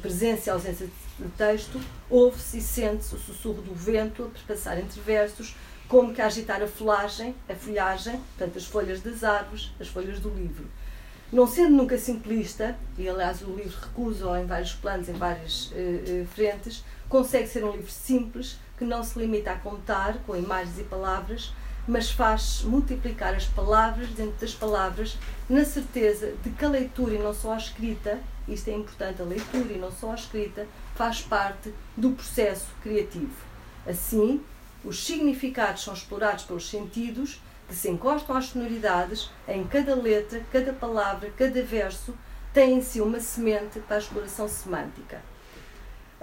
presença 0.00 0.48
e 0.48 0.52
ausência 0.52 0.88
de 1.18 1.28
texto, 1.30 1.80
ouve-se 2.08 2.58
e 2.58 2.60
sente-se 2.60 3.14
o 3.14 3.18
sussurro 3.18 3.62
do 3.62 3.74
vento 3.74 4.24
a 4.24 4.28
perpassar 4.28 4.78
entre 4.78 5.00
versos, 5.00 5.54
como 5.88 6.14
que 6.14 6.22
a 6.22 6.26
agitar 6.26 6.62
a 6.62 6.66
folhagem, 6.66 7.34
a 7.48 7.54
folhagem, 7.54 8.18
portanto 8.36 8.56
as 8.56 8.64
folhas 8.64 9.00
das 9.00 9.22
árvores, 9.22 9.70
as 9.78 9.88
folhas 9.88 10.20
do 10.20 10.30
livro. 10.30 10.66
Não 11.32 11.46
sendo 11.46 11.76
nunca 11.76 11.98
simplista, 11.98 12.76
e 12.98 13.08
aliás 13.08 13.42
o 13.42 13.54
livro 13.54 13.78
recusa 13.80 14.40
em 14.40 14.46
vários 14.46 14.72
planos, 14.74 15.08
em 15.08 15.14
várias 15.14 15.70
uh, 15.72 16.26
frentes, 16.34 16.84
consegue 17.08 17.46
ser 17.48 17.64
um 17.64 17.72
livro 17.72 17.90
simples, 17.90 18.58
que 18.76 18.84
não 18.84 19.02
se 19.02 19.18
limita 19.18 19.52
a 19.52 19.56
contar 19.56 20.18
com 20.26 20.36
imagens 20.36 20.78
e 20.78 20.84
palavras, 20.84 21.52
mas 21.86 22.10
faz 22.10 22.62
multiplicar 22.62 23.34
as 23.34 23.46
palavras 23.46 24.08
dentro 24.10 24.40
das 24.40 24.54
palavras, 24.54 25.18
na 25.48 25.64
certeza 25.64 26.34
de 26.42 26.50
que 26.50 26.64
a 26.64 26.68
leitura 26.68 27.14
e 27.14 27.18
não 27.18 27.34
só 27.34 27.52
a 27.52 27.56
escrita, 27.56 28.20
isto 28.46 28.68
é 28.68 28.74
importante, 28.74 29.20
a 29.20 29.24
leitura 29.24 29.72
e 29.72 29.78
não 29.78 29.90
só 29.90 30.12
a 30.12 30.14
escrita, 30.14 30.66
faz 30.94 31.20
parte 31.20 31.72
do 31.96 32.10
processo 32.10 32.68
criativo. 32.82 33.34
Assim, 33.86 34.40
os 34.84 35.04
significados 35.04 35.82
são 35.82 35.94
explorados 35.94 36.44
pelos 36.44 36.68
sentidos, 36.68 37.40
que 37.68 37.74
se 37.74 37.88
encostam 37.88 38.36
às 38.36 38.46
sonoridades, 38.46 39.30
em 39.48 39.64
cada 39.64 39.94
letra, 39.94 40.44
cada 40.52 40.72
palavra, 40.72 41.32
cada 41.36 41.62
verso, 41.62 42.14
tem 42.52 42.74
em 42.74 42.82
si 42.82 43.00
uma 43.00 43.18
semente 43.18 43.80
para 43.80 43.96
a 43.96 43.98
exploração 43.98 44.48
semântica. 44.48 45.22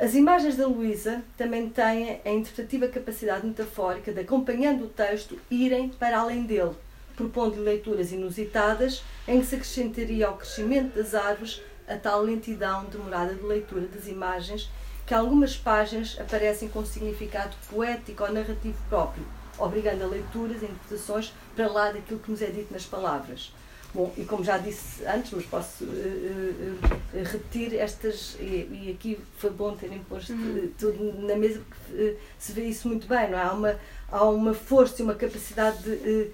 As 0.01 0.15
imagens 0.15 0.55
da 0.55 0.65
Luísa 0.65 1.21
também 1.35 1.67
têm 1.67 2.21
a 2.23 2.29
interpretativa 2.29 2.87
capacidade 2.87 3.45
metafórica 3.45 4.13
de, 4.13 4.21
acompanhando 4.21 4.85
o 4.85 4.87
texto, 4.87 5.37
irem 5.51 5.89
para 5.89 6.21
além 6.21 6.43
dele, 6.43 6.71
propondo 7.17 7.61
leituras 7.61 8.13
inusitadas 8.13 9.03
em 9.27 9.41
que 9.41 9.45
se 9.45 9.55
acrescentaria 9.55 10.25
ao 10.25 10.37
crescimento 10.37 10.95
das 10.95 11.13
árvores 11.13 11.61
a 11.85 11.97
tal 11.97 12.21
lentidão 12.21 12.85
demorada 12.85 13.35
de 13.35 13.43
leitura 13.43 13.87
das 13.87 14.07
imagens 14.07 14.71
que 15.05 15.13
algumas 15.13 15.57
páginas 15.57 16.17
aparecem 16.17 16.69
com 16.69 16.85
significado 16.85 17.57
poético 17.69 18.23
ou 18.23 18.31
narrativo 18.31 18.77
próprio, 18.87 19.25
obrigando 19.57 20.05
a 20.05 20.07
leituras 20.07 20.61
e 20.61 20.65
interpretações 20.65 21.33
para 21.53 21.67
lá 21.67 21.91
daquilo 21.91 22.21
que 22.21 22.31
nos 22.31 22.41
é 22.41 22.47
dito 22.47 22.71
nas 22.71 22.85
palavras. 22.85 23.51
Bom, 23.91 24.13
e 24.15 24.23
como 24.23 24.43
já 24.43 24.59
disse 24.59 25.03
antes, 25.05 25.31
mas 25.31 25.45
posso 25.45 25.83
uh, 25.83 25.87
uh, 25.87 27.23
repetir 27.23 27.73
estas, 27.73 28.37
e, 28.39 28.69
e, 28.71 28.95
aqui 28.95 29.17
foi 29.39 29.49
bom 29.49 29.75
terem 29.75 29.97
posto 29.99 30.31
uhum. 30.31 30.71
tudo 30.77 31.25
na 31.25 31.35
mesa, 31.35 31.59
porque 31.67 32.03
uh, 32.03 32.17
se 32.37 32.51
vê 32.51 32.65
isso 32.65 32.87
muito 32.87 33.07
bem, 33.07 33.31
não 33.31 33.39
é? 33.39 33.41
Há 33.41 33.51
uma, 33.51 33.79
há 34.11 34.23
uma 34.25 34.53
força 34.53 35.01
e 35.01 35.03
uma 35.03 35.15
capacidade 35.15 35.81
de, 35.81 36.31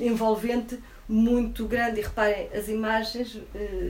envolvente 0.00 0.78
muito 1.06 1.66
grande. 1.66 2.00
E 2.00 2.02
reparem, 2.02 2.48
as 2.54 2.68
imagens 2.68 3.38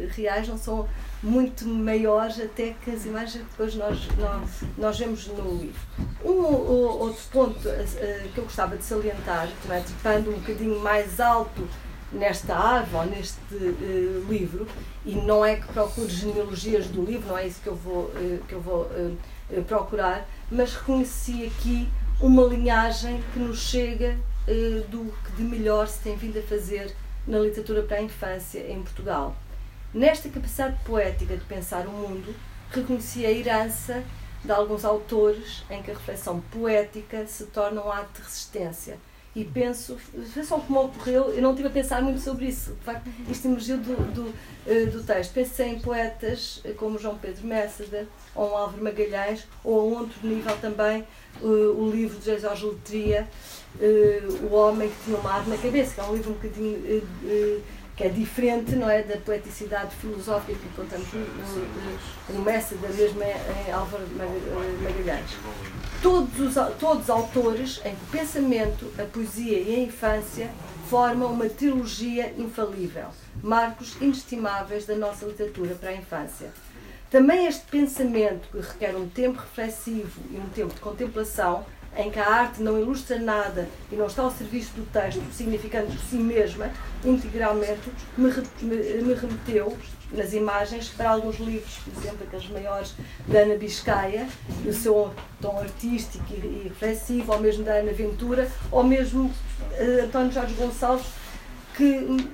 reais 0.09 0.49
não 0.49 0.59
são 0.59 0.89
muito 1.23 1.67
maiores 1.69 2.41
até 2.41 2.75
que 2.83 2.91
as 2.91 3.05
imagens 3.07 3.45
que 3.45 3.51
depois 3.51 3.75
nós, 3.77 4.09
nós, 4.19 4.51
nós 4.77 4.99
vemos 4.99 5.27
no 5.29 5.59
livro. 5.59 5.81
Um 6.25 6.43
outro 6.43 7.23
ponto 7.31 7.61
que 8.35 8.39
eu 8.39 8.45
gostava 8.45 8.77
de 8.77 8.83
salientar, 8.83 9.49
é, 9.71 9.81
trepando 9.81 10.31
um 10.31 10.39
bocadinho 10.41 10.81
mais 10.81 11.21
alto 11.21 11.69
nesta 12.17 12.55
árvore, 12.57 13.09
ou 13.09 13.17
neste 13.17 13.55
uh, 13.55 14.27
livro, 14.29 14.67
e 15.05 15.15
não 15.15 15.45
é 15.45 15.57
que 15.57 15.67
procure 15.69 16.09
genealogias 16.09 16.87
do 16.87 17.05
livro, 17.05 17.29
não 17.29 17.39
é 17.39 17.47
isso 17.47 17.61
que 17.63 17.69
eu 17.69 17.77
vou, 17.77 18.05
uh, 18.05 18.45
que 18.49 18.55
eu 18.55 18.61
vou 18.61 18.91
procurar, 19.69 20.27
mas 20.51 20.75
reconheci 20.75 21.47
aqui 21.47 21.89
uma 22.21 22.43
linhagem 22.43 23.23
que 23.33 23.39
nos 23.39 23.61
chega 23.61 24.17
do 24.89 25.13
que 25.25 25.33
de 25.37 25.43
melhor 25.43 25.87
se 25.87 26.01
tem 26.01 26.17
vindo 26.17 26.39
a 26.39 26.43
fazer 26.43 26.93
na 27.27 27.39
literatura 27.39 27.83
para 27.83 27.99
a 27.99 28.03
infância 28.03 28.61
em 28.69 28.83
Portugal 28.83 29.37
Nesta 29.97 30.29
capacidade 30.29 30.77
poética 30.85 31.35
de 31.35 31.45
pensar 31.47 31.87
o 31.87 31.91
mundo, 31.91 32.35
reconheci 32.71 33.25
a 33.25 33.31
herança 33.31 34.05
de 34.45 34.53
alguns 34.53 34.85
autores 34.85 35.65
em 35.71 35.83
que 35.83 35.91
a 35.91 35.95
reflexão 35.95 36.39
poética 36.53 37.27
se 37.27 37.47
torna 37.47 37.83
um 37.83 37.91
ato 37.91 38.21
de 38.21 38.23
resistência. 38.23 38.99
E 39.37 39.45
penso, 39.45 39.99
só 40.47 40.59
como 40.59 40.87
ocorreu, 40.87 41.25
eu 41.25 41.43
não 41.43 41.51
estive 41.51 41.69
a 41.69 41.71
pensar 41.71 42.01
muito 42.01 42.21
sobre 42.21 42.47
isso, 42.47 42.73
de 42.73 42.83
facto, 42.83 43.07
isto 43.31 43.47
emergiu 43.47 43.77
do, 43.77 43.95
do, 44.15 44.35
eh, 44.67 44.87
do 44.87 45.03
texto. 45.03 45.35
Pensei 45.35 45.69
em 45.69 45.79
poetas 45.79 46.63
eh, 46.65 46.71
como 46.71 46.99
João 46.99 47.19
Pedro 47.19 47.47
Messada, 47.47 48.09
ou 48.35 48.51
um 48.51 48.57
Álvaro 48.57 48.83
Magalhães, 48.83 49.47
ou 49.63 49.79
a 49.79 49.85
um 49.85 49.99
outro 49.99 50.27
nível 50.27 50.57
também, 50.57 51.07
eh, 51.43 51.45
o 51.45 51.91
livro 51.91 52.19
de 52.19 52.41
Jorge 52.41 52.65
Letria, 52.65 53.29
O 54.51 54.55
Homem 54.55 54.89
que 54.89 55.05
Tinha 55.05 55.19
uma 55.19 55.31
Arte 55.31 55.51
na 55.51 55.59
Cabeça, 55.59 55.95
que 55.95 56.01
é 56.01 56.05
um 56.05 56.15
livro 56.15 56.31
um 56.31 56.35
bocadinho 56.35 57.03
que 57.97 58.05
é 58.05 58.09
diferente 58.11 58.77
não 58.77 58.91
é, 58.91 59.03
da 59.03 59.17
poeticidade 59.17 59.97
filosófica 59.97 60.59
que 60.59 60.67
encontramos 60.67 61.09
no, 62.29 62.43
mestre 62.43 62.77
da 62.77 62.89
mesma 62.89 63.25
em 63.25 63.73
Álvaro 63.73 64.07
Magalhães. 64.83 65.31
Todos 66.03 66.39
os 66.39 66.79
todos 66.79 67.09
autores 67.09 67.81
em 67.87 67.95
que 67.95 68.05
o 68.05 68.07
pensamento, 68.13 68.93
a 68.99 69.05
poesia 69.05 69.59
e 69.59 69.75
a 69.75 69.79
infância 69.79 70.51
formam 70.91 71.33
uma 71.33 71.49
trilogia 71.49 72.35
infalível, 72.37 73.07
marcos 73.43 73.97
inestimáveis 74.01 74.85
da 74.85 74.95
nossa 74.95 75.25
literatura 75.25 75.75
para 75.75 75.91
a 75.91 75.95
infância. 75.95 76.53
Também 77.11 77.47
este 77.47 77.65
pensamento, 77.67 78.49
que 78.51 78.59
requer 78.59 78.95
um 78.95 79.09
tempo 79.09 79.41
reflexivo 79.41 80.21
e 80.31 80.37
um 80.37 80.49
tempo 80.51 80.75
de 80.75 80.81
contemplação, 80.81 81.65
em 81.97 82.11
que 82.11 82.19
a 82.19 82.29
arte 82.29 82.63
não 82.63 82.79
ilustra 82.79 83.19
nada 83.19 83.69
e 83.91 83.97
não 83.97 84.07
está 84.07 84.23
ao 84.23 84.31
serviço 84.31 84.73
do 84.75 84.87
texto, 84.93 85.23
significando 85.33 85.87
por 85.87 85.99
si 85.99 86.17
mesma, 86.17 86.71
integralmente, 87.05 87.91
me, 88.17 88.31
me, 88.63 88.77
me 89.03 89.15
remeteu 89.15 89.77
nas 90.13 90.33
imagens 90.33 90.89
para 90.89 91.11
alguns 91.11 91.39
livros, 91.39 91.79
por 91.85 91.93
exemplo, 92.01 92.27
aqueles 92.27 92.49
maiores 92.49 92.95
da 93.27 93.41
Ana 93.41 93.57
Biscaia, 93.57 94.29
o 94.65 94.73
seu 94.73 95.13
tom 95.41 95.59
artístico 95.59 96.25
e, 96.31 96.35
e 96.35 96.69
reflexivo, 96.69 97.33
ou 97.33 97.41
mesmo 97.41 97.65
da 97.65 97.75
Ana 97.75 97.93
Ventura, 97.93 98.51
ou 98.71 98.85
mesmo 98.85 99.25
uh, 99.27 100.05
António 100.05 100.33
Jorge 100.33 100.55
Gonçalves, 100.55 101.07
que 101.75 102.31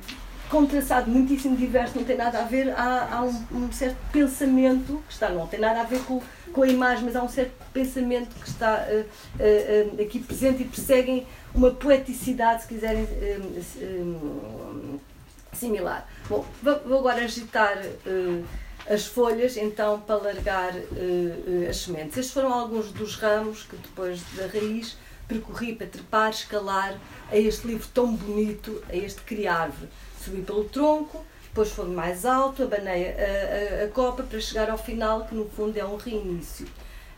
com 0.52 0.58
um 0.58 0.66
traçado 0.66 1.10
muitíssimo 1.10 1.56
diverso, 1.56 1.96
não 1.96 2.04
tem 2.04 2.14
nada 2.14 2.40
a 2.40 2.44
ver, 2.44 2.74
há, 2.76 3.08
há 3.10 3.22
um, 3.22 3.46
um, 3.52 3.72
certo 3.72 3.96
pensamento 4.12 5.02
que 5.08 5.14
está, 5.14 5.30
não 5.30 5.46
tem 5.46 5.58
nada 5.58 5.80
a 5.80 5.84
ver 5.84 6.00
com, 6.00 6.20
com 6.52 6.62
a 6.62 6.68
imagem, 6.68 7.06
mas 7.06 7.16
há 7.16 7.22
um 7.22 7.28
certo 7.28 7.52
pensamento 7.72 8.28
que 8.38 8.46
está 8.46 8.86
uh, 8.86 9.00
uh, 9.00 9.96
uh, 9.96 10.02
aqui 10.02 10.18
presente 10.18 10.62
e 10.62 10.66
perseguem 10.66 11.26
uma 11.54 11.70
poeticidade, 11.70 12.62
se 12.62 12.68
quiserem, 12.68 13.08
similar. 15.54 16.06
Bom, 16.28 16.44
vou 16.62 16.98
agora 16.98 17.24
agitar 17.24 17.78
as 18.90 19.06
folhas, 19.06 19.56
então, 19.56 20.00
para 20.00 20.16
largar 20.16 20.72
as 21.68 21.76
sementes. 21.78 22.18
Estes 22.18 22.32
foram 22.32 22.52
alguns 22.52 22.92
dos 22.92 23.16
ramos 23.16 23.62
que 23.62 23.76
depois 23.76 24.20
da 24.36 24.46
raiz 24.46 24.98
percorri 25.26 25.74
para 25.74 25.86
trepar, 25.86 26.30
escalar 26.30 26.98
a 27.30 27.36
este 27.36 27.66
livro 27.66 27.88
tão 27.94 28.14
bonito, 28.14 28.82
a 28.90 28.96
este 28.96 29.22
criárvore. 29.22 29.88
Subi 30.22 30.42
pelo 30.42 30.64
tronco, 30.64 31.24
depois 31.44 31.70
foi 31.70 31.87
mais 31.88 32.24
alto, 32.24 32.62
abanei 32.62 33.08
a, 33.08 33.82
a, 33.82 33.85
a 33.85 33.88
copa 33.88 34.22
para 34.22 34.40
chegar 34.40 34.70
ao 34.70 34.78
final, 34.78 35.26
que 35.26 35.35
no 35.35 35.44
fundo 35.44 35.76
é 35.76 35.85
um 35.85 35.96
reinício. 35.96 36.66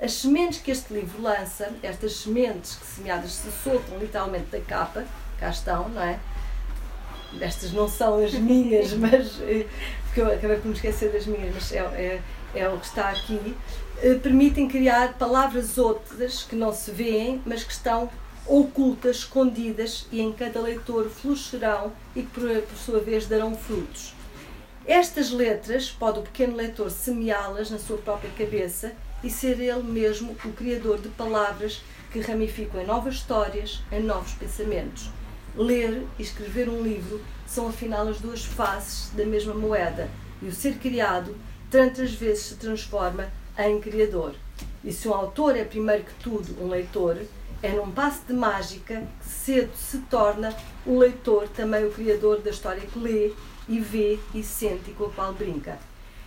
As 0.01 0.13
sementes 0.15 0.61
que 0.61 0.71
este 0.71 0.93
livro 0.93 1.23
lança, 1.23 1.71
estas 1.83 2.17
sementes 2.17 2.75
que 2.77 2.87
semeadas 2.87 3.33
se 3.33 3.51
soltam 3.63 3.99
literalmente 3.99 4.47
da 4.47 4.61
capa, 4.61 5.05
cá 5.39 5.51
estão, 5.51 5.89
não 5.89 6.03
é? 6.03 6.19
Estas 7.41 7.73
não 7.73 7.89
são 7.89 8.25
as 8.25 8.33
minhas, 8.35 8.93
mas 8.95 9.41
eh, 9.43 9.67
porque 10.05 10.21
eu 10.21 10.33
acabei 10.33 10.57
por 10.57 10.67
me 10.67 10.75
esquecer 10.75 11.13
das 11.13 11.27
minhas, 11.27 11.55
mas 11.55 11.73
é, 11.73 11.79
é, 11.79 12.21
é 12.55 12.69
o 12.69 12.79
que 12.79 12.87
está 12.87 13.11
aqui, 13.11 13.57
eh, 14.03 14.15
permitem 14.15 14.67
criar 14.67 15.15
palavras 15.15 15.79
outras 15.79 16.43
que 16.43 16.57
não 16.57 16.73
se 16.73 16.91
veem, 16.91 17.41
mas 17.47 17.63
que 17.63 17.73
estão 17.73 18.11
ocultas, 18.47 19.17
escondidas 19.17 20.07
e 20.13 20.21
em 20.21 20.33
cada 20.33 20.61
leitor 20.61 21.09
florescerão 21.09 21.93
e 22.15 22.23
que 22.23 22.29
por, 22.29 22.63
por 22.63 22.77
sua 22.77 23.01
vez 23.01 23.27
darão 23.27 23.57
frutos. 23.57 24.15
Estas 24.87 25.31
letras 25.31 25.91
pode 25.91 26.19
o 26.19 26.23
pequeno 26.23 26.57
leitor 26.57 26.91
semeá-las 26.91 27.71
na 27.71 27.79
sua 27.79 27.97
própria 27.97 28.31
cabeça 28.37 28.93
e 29.23 29.31
ser 29.31 29.59
ele 29.59 29.83
mesmo 29.83 30.37
o 30.45 30.53
criador 30.53 30.99
de 31.01 31.09
palavras 31.09 31.81
que 32.13 32.21
ramificam 32.21 32.83
em 32.83 32.87
novas 32.87 33.15
histórias, 33.15 33.83
em 33.91 34.01
novos 34.03 34.33
pensamentos. 34.33 35.11
Ler 35.57 36.07
e 36.19 36.23
escrever 36.23 36.69
um 36.69 36.83
livro 36.83 37.25
são 37.47 37.69
afinal 37.69 38.07
as 38.09 38.21
duas 38.21 38.45
faces 38.45 39.11
da 39.15 39.25
mesma 39.25 39.55
moeda, 39.55 40.11
e 40.43 40.47
o 40.47 40.53
ser 40.53 40.79
criado 40.79 41.35
tantas 41.71 42.13
vezes 42.13 42.45
se 42.45 42.55
transforma 42.57 43.33
em 43.59 43.81
criador. 43.81 44.35
E 44.85 44.93
se 44.93 45.09
um 45.09 45.15
autor 45.15 45.57
é 45.57 45.65
primeiro 45.65 46.05
que 46.05 46.15
tudo 46.23 46.63
um 46.63 46.69
leitor, 46.69 47.17
é 47.65 47.73
num 47.73 47.91
passo 47.91 48.27
de 48.27 48.35
mágica 48.35 49.03
que 49.23 49.27
cedo 49.27 49.75
se 49.75 49.97
torna 50.11 50.55
o 50.85 50.99
leitor 50.99 51.49
também 51.49 51.87
o 51.87 51.91
criador 51.91 52.43
da 52.43 52.51
história 52.51 52.83
que 52.83 52.99
lê 52.99 53.33
e 53.67 53.81
vê 53.81 54.21
e 54.35 54.43
sente 54.43 54.91
e 54.91 54.93
com 54.93 55.07
a 55.07 55.11
qual 55.11 55.33
brinca. 55.33 55.79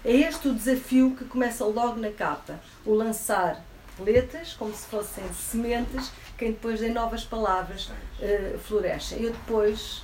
É 0.03 0.11
este 0.11 0.47
o 0.47 0.55
desafio 0.55 1.15
que 1.15 1.25
começa 1.25 1.63
logo 1.63 1.99
na 1.99 2.09
capa, 2.11 2.59
o 2.83 2.91
lançar 2.91 3.63
letras 3.99 4.53
como 4.53 4.73
se 4.73 4.87
fossem 4.87 5.23
sementes 5.31 6.11
que 6.35 6.45
depois 6.45 6.81
em 6.81 6.91
novas 6.91 7.23
palavras 7.23 7.91
uh, 8.19 8.57
florescem. 8.57 9.21
Eu 9.21 9.31
depois, 9.31 10.03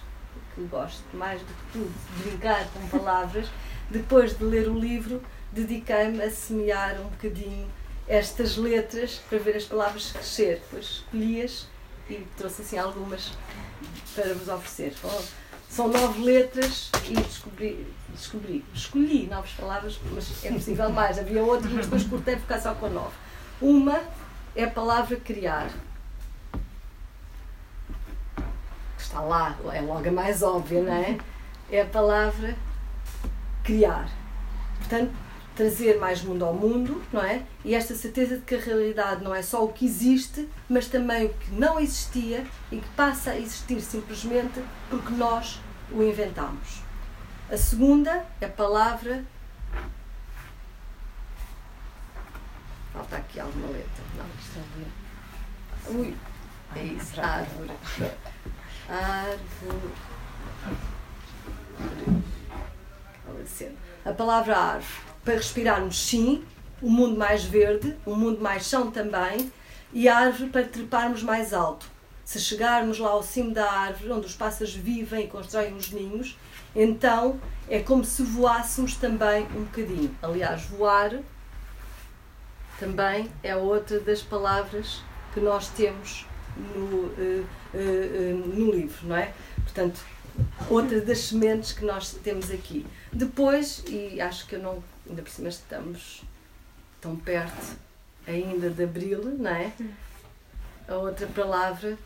que 0.53 0.61
gosto 0.65 1.03
mais 1.13 1.41
do 1.41 1.47
que 1.47 1.71
tudo 1.71 1.93
de 2.15 2.29
brincar 2.29 2.67
com 2.73 2.99
palavras, 2.99 3.47
depois 3.89 4.37
de 4.37 4.43
ler 4.43 4.67
o 4.67 4.77
livro, 4.77 5.19
dediquei-me 5.51 6.21
a 6.21 6.29
semear 6.29 7.01
um 7.01 7.09
bocadinho 7.09 7.67
estas 8.07 8.57
letras 8.57 9.21
para 9.29 9.39
ver 9.39 9.55
as 9.55 9.65
palavras 9.65 10.11
crescer. 10.11 10.61
Depois 10.65 10.85
escolhi-as 10.85 11.67
e 12.09 12.15
trouxe 12.37 12.61
assim 12.61 12.77
algumas 12.77 13.31
para 14.15 14.33
vos 14.33 14.47
oferecer. 14.47 14.93
São 15.69 15.87
nove 15.87 16.21
letras 16.21 16.91
e 17.09 17.15
descobri, 17.15 17.87
descobri, 18.09 18.63
escolhi 18.73 19.27
novas 19.27 19.51
palavras, 19.51 19.99
mas 20.11 20.45
é 20.45 20.51
possível 20.51 20.89
mais. 20.89 21.17
Havia 21.17 21.43
outras, 21.43 21.71
mas 21.71 21.85
depois 21.85 22.03
cortei 22.03 22.35
ficar 22.35 22.59
só 22.59 22.75
com 22.75 22.89
nove. 22.89 23.15
Uma 23.59 23.99
é 24.55 24.65
a 24.65 24.69
palavra 24.69 25.15
criar. 25.15 25.71
Está 28.97 29.19
lá, 29.21 29.57
é 29.71 29.81
logo 29.81 30.07
a 30.07 30.11
mais 30.11 30.43
óbvia, 30.43 30.83
não 30.83 30.93
é? 30.93 31.17
É 31.71 31.81
a 31.81 31.85
palavra 31.85 32.55
criar. 33.63 34.09
Portanto, 34.77 35.11
trazer 35.55 35.99
mais 35.99 36.23
mundo 36.23 36.43
ao 36.43 36.53
mundo, 36.53 37.03
não 37.11 37.21
é? 37.21 37.43
E 37.63 37.75
esta 37.75 37.95
certeza 37.95 38.37
de 38.37 38.41
que 38.41 38.55
a 38.55 38.59
realidade 38.59 39.23
não 39.23 39.33
é 39.33 39.41
só 39.41 39.63
o 39.63 39.71
que 39.71 39.85
existe, 39.85 40.47
mas 40.67 40.87
também 40.87 41.25
o 41.25 41.33
que 41.33 41.51
não 41.51 41.79
existia 41.79 42.45
e 42.71 42.77
que 42.77 42.89
passa 42.95 43.31
a 43.31 43.39
existir 43.39 43.79
simplesmente 43.81 44.63
porque 44.89 45.13
nós 45.13 45.59
o 45.91 46.01
inventamos. 46.01 46.81
A 47.49 47.57
segunda 47.57 48.25
é 48.41 48.45
a 48.45 48.49
palavra. 48.49 49.23
Falta 52.91 53.17
aqui 53.17 53.39
alguma 53.39 53.67
letra. 53.67 54.03
Não, 54.17 54.25
está 54.39 54.61
bem. 54.75 55.99
Ui, 55.99 56.15
é 56.75 56.83
isso, 56.83 57.19
árvore. 57.19 57.71
Árvore. 58.89 59.93
A 64.05 64.13
palavra 64.13 64.57
árvore 64.57 65.12
para 65.23 65.35
respirarmos 65.35 65.99
sim, 65.99 66.43
um 66.81 66.89
mundo 66.89 67.17
mais 67.17 67.43
verde, 67.43 67.95
um 68.05 68.15
mundo 68.15 68.41
mais 68.41 68.65
chão 68.65 68.91
também, 68.91 69.51
e 69.93 70.09
árvore 70.09 70.49
para 70.49 70.63
treparmos 70.63 71.23
mais 71.23 71.53
alto. 71.53 71.85
Se 72.25 72.39
chegarmos 72.39 72.99
lá 72.99 73.09
ao 73.09 73.23
cimo 73.23 73.53
da 73.53 73.69
árvore, 73.71 74.11
onde 74.11 74.25
os 74.25 74.35
pássaros 74.35 74.73
vivem 74.73 75.25
e 75.25 75.27
constroem 75.27 75.75
os 75.75 75.91
ninhos, 75.91 76.37
então 76.75 77.39
é 77.69 77.79
como 77.79 78.03
se 78.03 78.23
voássemos 78.23 78.95
também 78.95 79.45
um 79.55 79.63
bocadinho. 79.63 80.15
Aliás, 80.21 80.63
voar 80.63 81.19
também 82.79 83.29
é 83.43 83.55
outra 83.55 83.99
das 83.99 84.21
palavras 84.21 85.01
que 85.33 85.39
nós 85.39 85.69
temos 85.69 86.25
no, 86.57 86.85
uh, 86.85 87.13
uh, 87.17 87.45
uh, 87.73 88.55
no 88.55 88.71
livro, 88.71 89.07
não 89.07 89.15
é? 89.15 89.33
Portanto, 89.63 90.01
outra 90.69 91.01
das 91.01 91.19
sementes 91.19 91.71
que 91.71 91.85
nós 91.85 92.11
temos 92.23 92.51
aqui. 92.51 92.85
Depois, 93.11 93.83
e 93.87 94.19
acho 94.19 94.47
que 94.47 94.55
eu 94.55 94.59
não 94.59 94.83
ainda 95.07 95.21
por 95.21 95.29
cima 95.29 95.49
estamos 95.49 96.23
tão 97.01 97.15
perto 97.15 97.77
ainda 98.27 98.69
de 98.69 98.83
abril, 98.83 99.23
não 99.37 99.51
é? 99.51 99.71
A 100.87 100.95
outra 100.95 101.27
palavra 101.27 101.97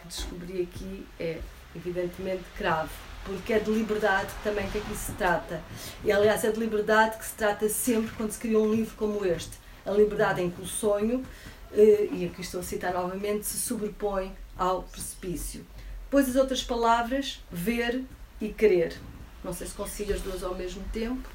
que 0.00 0.08
descobri 0.08 0.62
aqui 0.62 1.06
é, 1.18 1.40
evidentemente, 1.74 2.44
cravo, 2.56 2.90
porque 3.24 3.54
é 3.54 3.58
de 3.58 3.70
liberdade 3.70 4.28
também 4.42 4.68
que 4.70 4.78
aqui 4.78 4.94
se 4.94 5.12
trata. 5.12 5.62
E, 6.04 6.12
aliás, 6.12 6.44
é 6.44 6.50
de 6.50 6.60
liberdade 6.60 7.16
que 7.16 7.24
se 7.24 7.34
trata 7.34 7.68
sempre 7.68 8.14
quando 8.16 8.30
se 8.30 8.38
cria 8.38 8.58
um 8.58 8.70
livro 8.70 8.94
como 8.96 9.24
este. 9.24 9.52
A 9.86 9.90
liberdade 9.90 10.42
em 10.42 10.50
que 10.50 10.60
o 10.60 10.66
sonho, 10.66 11.24
eh, 11.72 12.08
e 12.12 12.26
aqui 12.26 12.40
estou 12.40 12.60
a 12.60 12.62
citar 12.62 12.92
novamente, 12.92 13.46
se 13.46 13.58
sobrepõe 13.58 14.32
ao 14.56 14.82
precipício. 14.82 15.64
Depois 16.04 16.28
as 16.28 16.36
outras 16.36 16.62
palavras, 16.62 17.42
ver 17.50 18.04
e 18.40 18.48
querer. 18.50 18.96
Não 19.42 19.52
sei 19.52 19.66
se 19.66 19.74
consigo 19.74 20.12
as 20.12 20.20
duas 20.20 20.42
ao 20.42 20.54
mesmo 20.54 20.82
tempo 20.92 21.28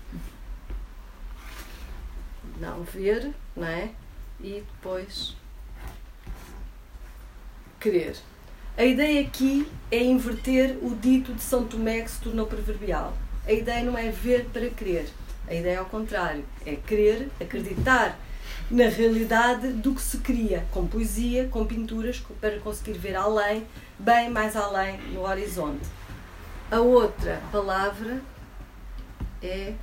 não 2.59 2.83
ver, 2.83 3.31
não 3.55 3.67
é? 3.67 3.89
E 4.39 4.63
depois 4.73 5.35
querer. 7.79 8.15
A 8.77 8.83
ideia 8.83 9.21
aqui 9.21 9.67
é 9.91 10.03
inverter 10.03 10.77
o 10.81 10.95
dito 10.95 11.33
de 11.33 11.41
São 11.41 11.65
Tomé 11.65 12.01
que 12.01 12.11
se 12.11 12.21
tornou 12.21 12.45
proverbial. 12.45 13.13
A 13.45 13.51
ideia 13.51 13.83
não 13.83 13.97
é 13.97 14.09
ver 14.09 14.45
para 14.53 14.69
crer. 14.69 15.07
A 15.47 15.53
ideia 15.53 15.75
é 15.75 15.77
ao 15.77 15.85
contrário. 15.85 16.45
É 16.65 16.75
crer, 16.75 17.29
acreditar 17.41 18.17
na 18.69 18.87
realidade 18.87 19.73
do 19.73 19.95
que 19.95 20.01
se 20.01 20.19
cria, 20.19 20.65
com 20.71 20.85
poesia, 20.85 21.47
com 21.47 21.65
pinturas, 21.65 22.23
para 22.39 22.59
conseguir 22.59 22.93
ver 22.93 23.15
além, 23.15 23.65
bem 23.97 24.29
mais 24.29 24.55
além 24.55 24.99
no 25.11 25.21
horizonte. 25.21 25.87
A 26.69 26.79
outra 26.79 27.41
palavra 27.51 28.21
é 29.41 29.73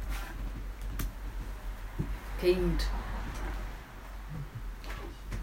cair. 2.41 2.77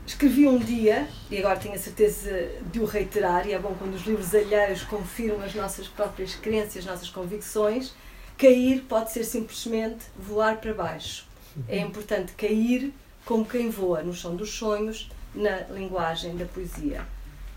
Escrevi 0.06 0.48
um 0.48 0.60
dia, 0.60 1.08
e 1.32 1.38
agora 1.38 1.60
tenho 1.60 1.76
a 1.76 1.78
certeza 1.78 2.30
de 2.72 2.80
o 2.80 2.86
reiterar, 2.86 3.48
e 3.48 3.54
é 3.54 3.60
bom 3.60 3.76
quando 3.78 3.94
os 3.96 4.04
livros 4.04 4.34
alheios 4.36 4.84
confirmam 4.84 5.44
as 5.44 5.56
nossas 5.56 5.88
próprias 5.88 6.36
crenças, 6.36 6.78
as 6.78 6.86
nossas 6.86 7.10
convicções. 7.10 7.94
Cair 8.38 8.82
pode 8.82 9.12
ser 9.12 9.24
simplesmente 9.24 10.06
voar 10.18 10.58
para 10.58 10.74
baixo. 10.74 11.26
É 11.68 11.80
importante 11.80 12.34
cair 12.34 12.94
como 13.26 13.46
quem 13.46 13.70
voa 13.70 14.04
no 14.04 14.14
chão 14.14 14.36
dos 14.36 14.52
sonhos, 14.52 15.10
na 15.34 15.62
linguagem 15.70 16.36
da 16.36 16.46
poesia. 16.46 17.06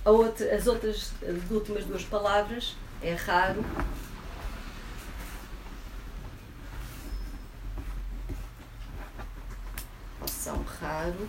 Outra, 0.05 0.55
as 0.55 0.67
outras, 0.67 1.13
as 1.23 1.51
últimas 1.51 1.85
duas 1.85 2.05
palavras 2.05 2.77
é 3.03 3.15
raro 3.15 3.65
são 10.47 10.56
raro, 10.81 11.29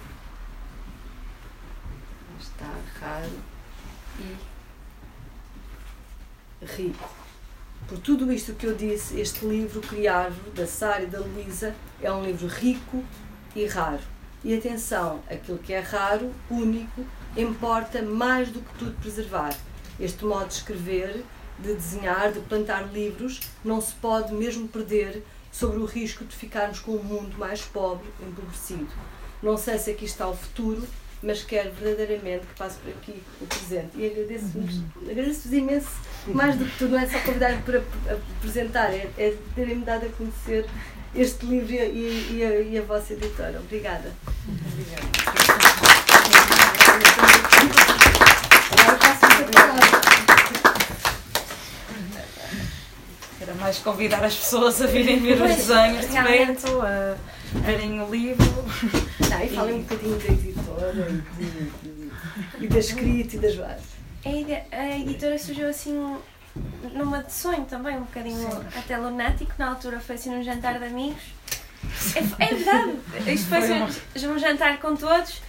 está 2.40 2.72
raro 3.00 3.40
e 4.20 4.36
rico. 6.66 7.10
Por 7.88 8.00
tudo 8.00 8.32
isto 8.34 8.54
que 8.54 8.66
eu 8.66 8.76
disse, 8.76 9.20
este 9.20 9.46
livro, 9.46 9.80
Criárvore, 9.82 10.52
da 10.52 10.68
Sara 10.68 11.04
e 11.04 11.08
da 11.08 11.20
Luísa, 11.20 11.74
é 12.02 12.12
um 12.12 12.26
livro 12.26 12.48
rico 12.48 13.04
e 13.56 13.66
raro. 13.66 14.02
E 14.44 14.56
atenção, 14.56 15.22
aquilo 15.30 15.58
que 15.58 15.74
é 15.74 15.80
raro, 15.80 16.34
único, 16.50 17.06
importa 17.36 18.02
mais 18.02 18.50
do 18.50 18.62
que 18.62 18.78
tudo 18.78 19.00
preservar. 19.00 19.56
Este 20.00 20.26
modo 20.26 20.48
de 20.48 20.56
escrever, 20.56 21.24
de 21.60 21.74
desenhar, 21.74 22.32
de 22.32 22.40
plantar 22.42 22.92
livros, 22.92 23.40
não 23.64 23.82
se 23.82 23.94
pode 23.96 24.34
mesmo 24.34 24.68
perder 24.68 25.24
sobre 25.52 25.80
o 25.80 25.86
risco 25.86 26.24
de 26.26 26.36
ficarmos 26.36 26.80
com 26.80 26.92
um 26.92 27.04
mundo 27.04 27.38
mais 27.38 27.62
pobre, 27.62 28.08
empobrecido. 28.22 28.90
Não 29.42 29.58
sei 29.58 29.78
se 29.78 29.92
aqui 29.92 30.06
está 30.06 30.28
o 30.28 30.36
futuro, 30.36 30.88
mas 31.22 31.44
quero 31.44 31.72
verdadeiramente 31.72 32.46
que 32.46 32.56
passe 32.56 32.78
por 32.80 32.92
aqui 32.92 33.22
o 33.42 33.46
presente. 33.46 33.90
E 33.96 34.08
agradeço-vos 34.08 34.76
uhum. 34.76 35.12
agradeço 35.12 35.54
imenso, 35.54 35.90
mais 36.28 36.56
do 36.56 36.66
que 36.66 36.78
tudo, 36.78 36.92
não 36.92 37.00
é 37.00 37.08
só 37.08 37.20
convidar-me 37.20 37.62
para 37.64 37.84
apresentar, 38.40 38.92
é, 38.94 39.10
é 39.18 39.36
terem-me 39.56 39.84
dado 39.84 40.06
a 40.06 40.10
conhecer 40.10 40.66
este 41.16 41.46
livro 41.46 41.74
e, 41.74 42.38
e, 42.38 42.44
a, 42.44 42.62
e 42.62 42.78
a 42.78 42.82
vossa 42.82 43.14
editora. 43.14 43.60
Obrigada. 43.60 44.12
Obrigada. 44.48 45.08
Agora 48.72 48.98
passo. 48.98 49.28
Era 53.40 53.54
mais 53.56 53.78
convidar 53.80 54.24
as 54.24 54.36
pessoas 54.36 54.82
a 54.82 54.88
virem 54.88 55.20
ver 55.20 55.42
os 55.42 55.56
desenhos 55.56 56.08
de 56.08 56.14
perto, 56.14 56.82
a 57.58 57.66
verem 57.66 58.02
o 58.02 58.10
livro. 58.10 58.46
Não, 59.30 59.44
e 59.44 59.50
falem 59.50 59.76
um 59.76 59.82
bocadinho 59.82 60.18
da 60.18 60.26
editora 60.26 61.08
e, 61.40 61.44
de, 61.44 62.66
e 62.66 62.68
da 62.68 62.80
escrita 62.80 63.36
e 63.36 63.40
das 63.40 63.56
bases. 63.56 63.98
A 64.72 64.98
editora 64.98 65.38
surgiu 65.38 65.70
assim 65.70 66.18
numa 66.94 67.24
de 67.24 67.34
sonho 67.34 67.66
também, 67.66 67.98
um 67.98 68.02
bocadinho 68.02 68.50
Sim. 68.50 68.80
até 68.80 68.98
lunático. 68.98 69.52
Na 69.58 69.70
altura 69.70 70.00
foi 70.00 70.16
assim 70.16 70.30
num 70.30 70.44
jantar 70.44 70.80
de 70.80 70.86
amigos 70.86 71.24
É, 72.16 72.44
é 72.44 72.56
verdade. 72.56 73.00
Isto 73.32 73.50
foi, 73.50 73.62
foi 73.62 74.30
um, 74.30 74.34
um 74.34 74.40
jantar 74.40 74.80
com 74.80 74.96
todos 74.96 75.42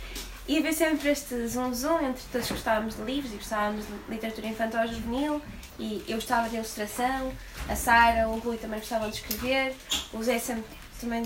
e 0.47 0.59
havia 0.59 0.73
sempre 0.73 1.11
este 1.11 1.47
zoom 1.47 1.75
zoom 1.75 2.01
entre 2.01 2.23
todos 2.33 2.51
gostávamos 2.51 2.97
de 2.97 3.03
livros 3.03 3.33
e 3.33 3.37
gostávamos 3.37 3.85
de 3.87 3.93
literatura 4.11 4.47
infantil 4.47 4.81
ou 4.81 4.87
juvenil 4.87 5.43
e 5.79 6.05
eu 6.09 6.17
gostava 6.17 6.49
de 6.49 6.57
ilustração, 6.57 7.33
a 7.69 7.77
Sara, 7.77 8.29
o 8.29 8.39
Rui 8.39 8.57
também 8.57 8.81
gostavam 8.81 9.09
de 9.11 9.17
escrever, 9.17 9.77
o 10.13 10.23
Zé 10.23 10.39
sempre 10.39 10.65
também 11.01 11.23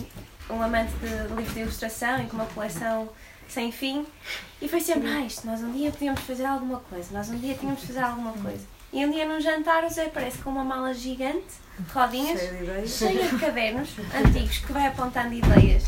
um 0.51 0.63
amante 0.63 0.93
de 0.97 1.35
livros 1.35 1.55
de 1.55 1.61
ilustração 1.61 2.23
e 2.23 2.27
com 2.27 2.37
uma 2.37 2.47
coleção 2.47 3.09
sem 3.49 3.71
fim 3.71 4.07
e 4.61 4.69
foi 4.69 4.81
sempre, 4.81 5.09
ah, 5.09 5.21
isto, 5.21 5.47
nós 5.47 5.61
um 5.61 5.73
dia 5.73 5.91
podíamos 5.91 6.21
fazer 6.21 6.45
alguma 6.45 6.81
coisa, 6.81 7.13
nós 7.13 7.29
um 7.29 7.39
dia 7.39 7.55
tínhamos 7.55 7.81
de 7.81 7.89
fazer 7.89 8.01
alguma 8.01 8.33
coisa. 8.33 8.65
E 8.93 9.05
um 9.05 9.11
dia 9.11 9.27
num 9.27 9.41
jantar 9.41 9.85
o 9.85 9.89
Zé 9.89 10.07
aparece 10.07 10.39
com 10.39 10.51
uma 10.51 10.65
mala 10.65 10.93
gigante, 10.93 11.55
de 11.79 11.93
rodinhas, 11.93 12.41
cheia 12.87 13.27
de 13.27 13.39
cadernos 13.39 13.91
antigos 14.15 14.59
que 14.59 14.73
vai 14.73 14.87
apontando 14.87 15.33
ideias 15.33 15.85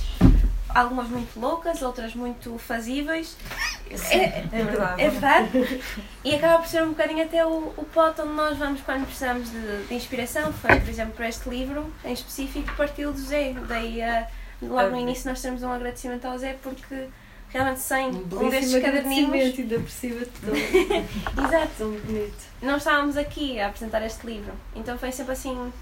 algumas 0.74 1.08
muito 1.08 1.38
loucas, 1.38 1.80
outras 1.82 2.14
muito 2.14 2.58
fazíveis. 2.58 3.36
Sim, 3.94 4.16
é, 4.16 4.44
é, 4.52 4.64
verdade. 4.64 5.02
É 5.02 5.08
verdade. 5.08 5.80
E 6.24 6.34
acaba 6.34 6.58
por 6.58 6.68
ser 6.68 6.82
um 6.82 6.88
bocadinho 6.88 7.24
até 7.24 7.46
o, 7.46 7.72
o 7.76 7.84
pote 7.94 8.20
onde 8.20 8.32
nós 8.32 8.58
vamos 8.58 8.80
quando 8.80 9.06
precisamos 9.06 9.50
de, 9.50 9.86
de 9.86 9.94
inspiração. 9.94 10.52
Foi, 10.52 10.80
por 10.80 10.88
exemplo, 10.88 11.14
para 11.14 11.28
este 11.28 11.48
livro 11.48 11.92
em 12.04 12.12
específico, 12.12 12.74
partiu 12.76 13.12
do 13.12 13.20
Zé. 13.20 13.54
Daí, 13.68 14.00
uh, 14.00 14.26
logo 14.68 14.90
no 14.90 15.00
início, 15.00 15.28
nós 15.28 15.40
temos 15.40 15.62
um 15.62 15.70
agradecimento 15.70 16.24
ao 16.24 16.38
Zé 16.38 16.56
porque 16.62 17.08
realmente 17.48 17.80
sem 17.80 18.08
um, 18.08 18.18
um 18.18 18.50
destes 18.50 18.82
caderninhos. 18.82 19.58
ainda 19.58 19.78
por 19.78 19.90
cima 19.90 20.20
de 20.20 20.26
tudo. 20.26 20.56
Exato. 21.46 21.70
Tão 21.78 21.90
bonito. 21.92 22.44
Não 22.60 22.76
estávamos 22.76 23.16
aqui 23.16 23.60
a 23.60 23.68
apresentar 23.68 24.02
este 24.04 24.26
livro. 24.26 24.52
Então 24.74 24.98
foi 24.98 25.12
sempre 25.12 25.32
assim 25.32 25.72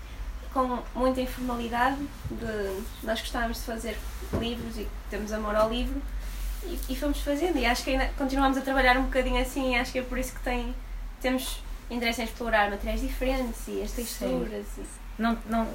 com 0.53 0.79
muita 0.95 1.21
informalidade, 1.21 1.97
de, 2.31 2.83
nós 3.03 3.21
gostávamos 3.21 3.59
de 3.59 3.65
fazer 3.65 3.97
livros 4.39 4.77
e 4.77 4.87
temos 5.09 5.33
amor 5.33 5.57
ao 5.57 5.71
livro 5.71 6.01
e, 6.65 6.79
e 6.91 6.97
fomos 6.97 7.21
fazendo 7.21 7.59
e 7.59 7.65
acho 7.65 7.83
que 7.83 7.91
ainda 7.91 8.11
continuamos 8.19 8.59
a 8.59 8.61
trabalhar 8.61 8.99
um 8.99 9.05
bocadinho 9.05 9.41
assim 9.41 9.73
e 9.73 9.77
acho 9.77 9.93
que 9.93 9.99
é 9.99 10.03
por 10.03 10.19
isso 10.19 10.35
que 10.35 10.41
tem, 10.41 10.75
temos 11.23 11.63
interesse 11.91 12.21
em 12.21 12.25
explorar 12.25 12.71
materiais 12.71 13.01
diferentes 13.01 13.67
e 13.67 13.83
as 13.83 13.93
texturas. 13.93 14.67
E... 14.79 14.83
Não, 15.19 15.39
não, 15.47 15.67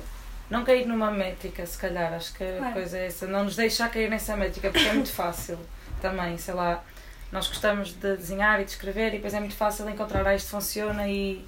não 0.49 0.63
cair 0.63 0.85
numa 0.87 1.11
métrica, 1.11 1.65
se 1.65 1.77
calhar, 1.77 2.13
acho 2.13 2.33
que 2.33 2.45
claro. 2.45 2.65
a 2.65 2.71
coisa 2.71 2.97
é 2.97 3.07
essa, 3.07 3.27
não 3.27 3.43
nos 3.43 3.55
deixar 3.55 3.89
cair 3.89 4.09
nessa 4.09 4.35
métrica 4.35 4.69
porque 4.69 4.87
é 4.87 4.93
muito 4.93 5.11
fácil 5.11 5.57
também, 6.01 6.37
sei 6.37 6.53
lá, 6.53 6.83
nós 7.31 7.47
gostamos 7.47 7.93
de 7.93 8.15
desenhar 8.15 8.61
e 8.61 8.65
de 8.65 8.71
escrever 8.71 9.09
e 9.09 9.11
depois 9.17 9.33
é 9.33 9.39
muito 9.39 9.55
fácil 9.55 9.89
encontrar 9.89 10.25
ah, 10.25 10.35
isto 10.35 10.49
funciona 10.49 11.07
e 11.07 11.45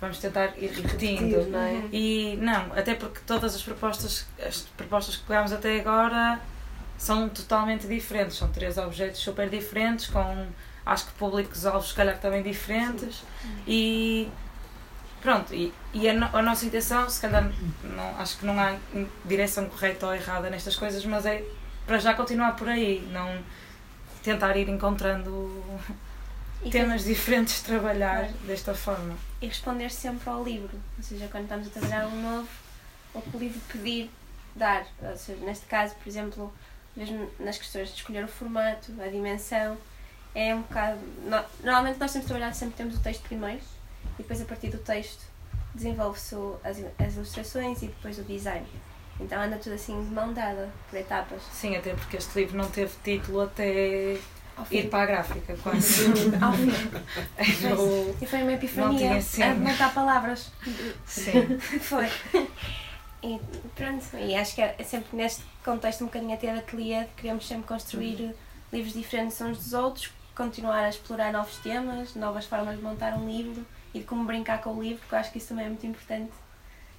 vamos 0.00 0.18
tentar 0.18 0.52
ir 0.58 0.70
repetindo. 0.70 1.50
Não 1.50 1.58
é? 1.58 1.82
E 1.92 2.38
não, 2.40 2.72
até 2.74 2.94
porque 2.94 3.20
todas 3.26 3.54
as 3.54 3.62
propostas, 3.62 4.26
as 4.44 4.62
propostas 4.76 5.16
que 5.16 5.24
pegámos 5.24 5.52
até 5.52 5.80
agora 5.80 6.40
são 6.98 7.28
totalmente 7.28 7.86
diferentes. 7.86 8.36
São 8.36 8.48
três 8.48 8.76
objetos 8.78 9.20
super 9.20 9.48
diferentes, 9.48 10.06
com 10.06 10.46
acho 10.84 11.06
que 11.06 11.12
públicos-alvos, 11.12 11.88
se 11.88 11.94
calhar, 11.94 12.18
também 12.18 12.42
diferentes. 12.42 13.16
Sim. 13.42 13.62
E 13.66 14.28
pronto, 15.26 15.52
e, 15.52 15.74
e 15.92 16.08
a, 16.08 16.14
no, 16.14 16.26
a, 16.26 16.40
nossa 16.40 16.64
intenção, 16.64 17.10
se 17.10 17.20
calhar, 17.20 17.50
não, 17.82 18.20
acho 18.20 18.38
que 18.38 18.46
não 18.46 18.60
há 18.60 18.76
direção 19.24 19.68
correta 19.68 20.06
ou 20.06 20.14
errada 20.14 20.48
nestas 20.48 20.76
coisas, 20.76 21.04
mas 21.04 21.26
é 21.26 21.44
para 21.84 21.98
já 21.98 22.14
continuar 22.14 22.52
por 22.54 22.68
aí, 22.68 23.04
não 23.10 23.42
tentar 24.22 24.56
ir 24.56 24.68
encontrando 24.68 25.50
e 26.62 26.70
temas 26.70 27.02
que... 27.02 27.08
diferentes 27.08 27.56
de 27.56 27.64
trabalhar 27.64 28.20
claro. 28.20 28.34
desta 28.46 28.72
forma. 28.72 29.16
E 29.42 29.48
responder 29.48 29.90
sempre 29.90 30.30
ao 30.30 30.44
livro, 30.44 30.80
ou 30.96 31.02
seja, 31.02 31.26
quando 31.26 31.42
estamos 31.42 31.66
a 31.66 31.70
trabalhar 31.70 32.06
um 32.06 32.22
novo, 32.22 32.48
o 33.12 33.20
que 33.20 33.36
o 33.36 33.40
livro 33.40 33.60
pedir, 33.66 34.08
dar. 34.54 34.86
Ou 35.02 35.16
seja, 35.16 35.44
neste 35.44 35.66
caso, 35.66 35.96
por 35.96 36.08
exemplo, 36.08 36.54
mesmo 36.94 37.28
nas 37.40 37.58
questões 37.58 37.88
de 37.88 37.96
escolher 37.96 38.22
o 38.22 38.28
formato, 38.28 38.92
a 39.02 39.08
dimensão, 39.08 39.76
é 40.36 40.54
um 40.54 40.62
bocado. 40.62 41.00
No, 41.24 41.42
normalmente 41.64 41.98
nós 41.98 42.12
temos 42.12 42.28
trabalhado 42.28 42.54
sempre 42.54 42.76
temos 42.76 42.94
o 42.94 43.00
texto 43.00 43.22
primeiro 43.22 43.60
e 44.18 44.22
depois 44.22 44.40
a 44.40 44.44
partir 44.44 44.68
do 44.68 44.78
texto 44.78 45.24
desenvolve-se 45.74 46.34
as, 46.64 46.82
as 46.98 47.14
ilustrações 47.16 47.82
e 47.82 47.86
depois 47.86 48.18
o 48.18 48.22
design. 48.22 48.66
Então 49.20 49.40
anda 49.40 49.56
tudo 49.56 49.74
assim 49.74 50.02
de 50.04 50.10
mão 50.10 50.32
dada, 50.32 50.70
por 50.90 50.98
etapas. 50.98 51.42
Sim, 51.52 51.76
até 51.76 51.94
porque 51.94 52.16
este 52.16 52.38
livro 52.38 52.56
não 52.56 52.68
teve 52.68 52.92
título 53.02 53.42
até 53.42 54.18
ir 54.70 54.88
para 54.90 55.02
a 55.02 55.06
gráfica, 55.06 55.56
quase. 55.62 56.06
Ao 56.40 56.52
fim. 56.52 56.72
e 58.20 58.26
foi 58.26 58.42
uma 58.42 58.52
epifania 58.52 59.12
a 59.12 59.54
montar 59.54 59.94
palavras. 59.94 60.50
Sim. 61.06 61.58
foi. 61.80 62.10
E 63.22 63.40
pronto, 63.74 64.04
e 64.16 64.34
acho 64.34 64.54
que 64.54 64.60
é 64.60 64.76
sempre 64.84 65.16
neste 65.16 65.42
contexto 65.64 66.02
um 66.02 66.06
bocadinho 66.06 66.34
até 66.34 66.52
da 66.52 66.60
ateliê, 66.60 67.06
queremos 67.16 67.46
sempre 67.46 67.66
construir 67.66 68.20
uhum. 68.20 68.34
livros 68.72 68.92
diferentes 68.92 69.40
uns 69.40 69.56
dos 69.58 69.72
outros, 69.72 70.12
continuar 70.34 70.84
a 70.84 70.88
explorar 70.88 71.32
novos 71.32 71.56
temas, 71.56 72.14
novas 72.14 72.44
formas 72.44 72.76
de 72.76 72.82
montar 72.82 73.14
um 73.14 73.26
livro 73.26 73.66
e 73.96 74.00
de 74.00 74.04
como 74.04 74.24
brincar 74.24 74.60
com 74.60 74.74
o 74.74 74.82
livro, 74.82 74.98
porque 74.98 75.14
eu 75.14 75.18
acho 75.18 75.32
que 75.32 75.38
isso 75.38 75.48
também 75.48 75.66
é 75.66 75.68
muito 75.68 75.86
importante, 75.86 76.32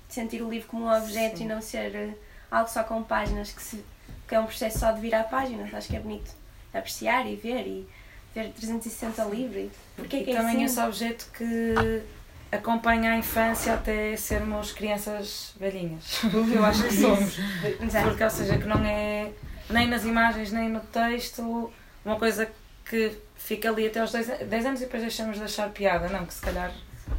de 0.08 0.14
sentir 0.14 0.42
o 0.42 0.50
livro 0.50 0.68
como 0.68 0.86
um 0.86 0.98
objeto 0.98 1.38
Sim. 1.38 1.46
e 1.46 1.48
não 1.48 1.62
ser 1.62 1.96
eh, 1.96 2.14
algo 2.50 2.70
só 2.70 2.84
com 2.84 3.04
páginas, 3.04 3.52
que, 3.52 3.62
se, 3.62 3.84
que 4.28 4.34
é 4.34 4.40
um 4.40 4.46
processo 4.46 4.80
só 4.80 4.92
de 4.92 5.02
virar 5.02 5.24
páginas, 5.24 5.74
acho 5.74 5.88
que 5.88 5.96
é 5.96 6.00
bonito 6.00 6.32
apreciar 6.74 7.26
e 7.28 7.36
ver 7.36 7.68
e 7.68 7.88
ver 8.34 8.52
360 8.52 9.24
livre. 9.26 9.72
Porque 9.96 10.18
é 10.18 10.24
que 10.24 10.32
e 10.32 10.34
é 10.34 10.38
também 10.38 10.56
assim? 10.56 10.64
esse 10.66 10.80
objeto 10.80 11.28
que 11.34 12.04
acompanha 12.52 13.12
a 13.12 13.18
infância 13.18 13.74
até 13.74 14.16
sermos 14.16 14.72
crianças 14.72 15.54
velhinhas. 15.60 16.22
Eu 16.34 16.66
acho 16.66 16.84
que 16.84 16.94
somos. 16.94 17.38
Porque, 18.04 18.24
ou 18.24 18.30
seja, 18.30 18.58
que 18.58 18.66
não 18.66 18.84
é 18.84 19.32
nem 19.70 19.88
nas 19.88 20.06
imagens 20.06 20.52
nem 20.52 20.70
no 20.70 20.80
texto 20.80 21.72
uma 22.06 22.16
coisa 22.16 22.50
que 22.86 23.12
fica 23.36 23.70
ali 23.70 23.88
até 23.88 24.00
aos 24.00 24.12
10, 24.12 24.48
10 24.48 24.66
anos 24.66 24.82
e 24.82 24.86
depois 24.86 25.02
deixamos 25.04 25.38
de 25.38 25.44
achar 25.44 25.70
piada. 25.70 26.08
Não, 26.10 26.26
que 26.26 26.34
se 26.34 26.42
calhar 26.42 26.72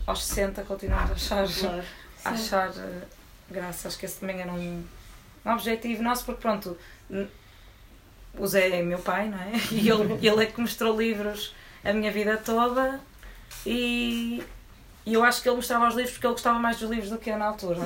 aos 0.07 0.25
60 0.25 0.63
continuamos 0.63 1.33
a 1.33 1.43
achar, 1.43 1.69
claro. 1.69 1.85
a 2.25 2.31
achar 2.31 2.71
eh, 2.77 3.03
graça. 3.51 3.89
Acho 3.89 3.99
que 3.99 4.07
esse 4.07 4.21
também 4.21 4.41
era 4.41 4.53
um, 4.53 4.85
um 5.45 5.51
objetivo 5.53 6.03
nosso, 6.03 6.25
porque 6.25 6.41
pronto, 6.41 6.77
o 8.39 8.47
Zé 8.47 8.69
é 8.69 8.83
meu 8.83 8.99
pai, 8.99 9.29
não 9.29 9.39
é? 9.39 9.53
E 9.73 9.89
ele, 9.89 10.19
ele 10.27 10.43
é 10.43 10.47
que 10.47 10.61
mostrou 10.61 10.97
livros 10.97 11.55
a 11.85 11.93
minha 11.93 12.11
vida 12.11 12.37
toda 12.37 13.01
e, 13.65 14.43
e 15.07 15.15
eu 15.15 15.23
acho 15.25 15.43
que 15.43 15.49
ele 15.49 15.57
mostrava 15.57 15.89
os 15.89 15.95
livros 15.95 16.13
porque 16.13 16.27
ele 16.27 16.35
gostava 16.35 16.59
mais 16.59 16.79
dos 16.79 16.91
livros 16.91 17.11
do 17.11 17.19
que 17.19 17.31
eu 17.31 17.39
na 17.39 17.47
altura. 17.47 17.81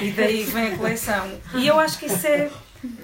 e 0.00 0.10
daí 0.12 0.44
vem 0.44 0.72
a 0.72 0.76
coleção. 0.76 1.40
E 1.54 1.66
eu 1.66 1.78
acho 1.78 1.98
que 1.98 2.06
isso 2.06 2.26
é 2.26 2.50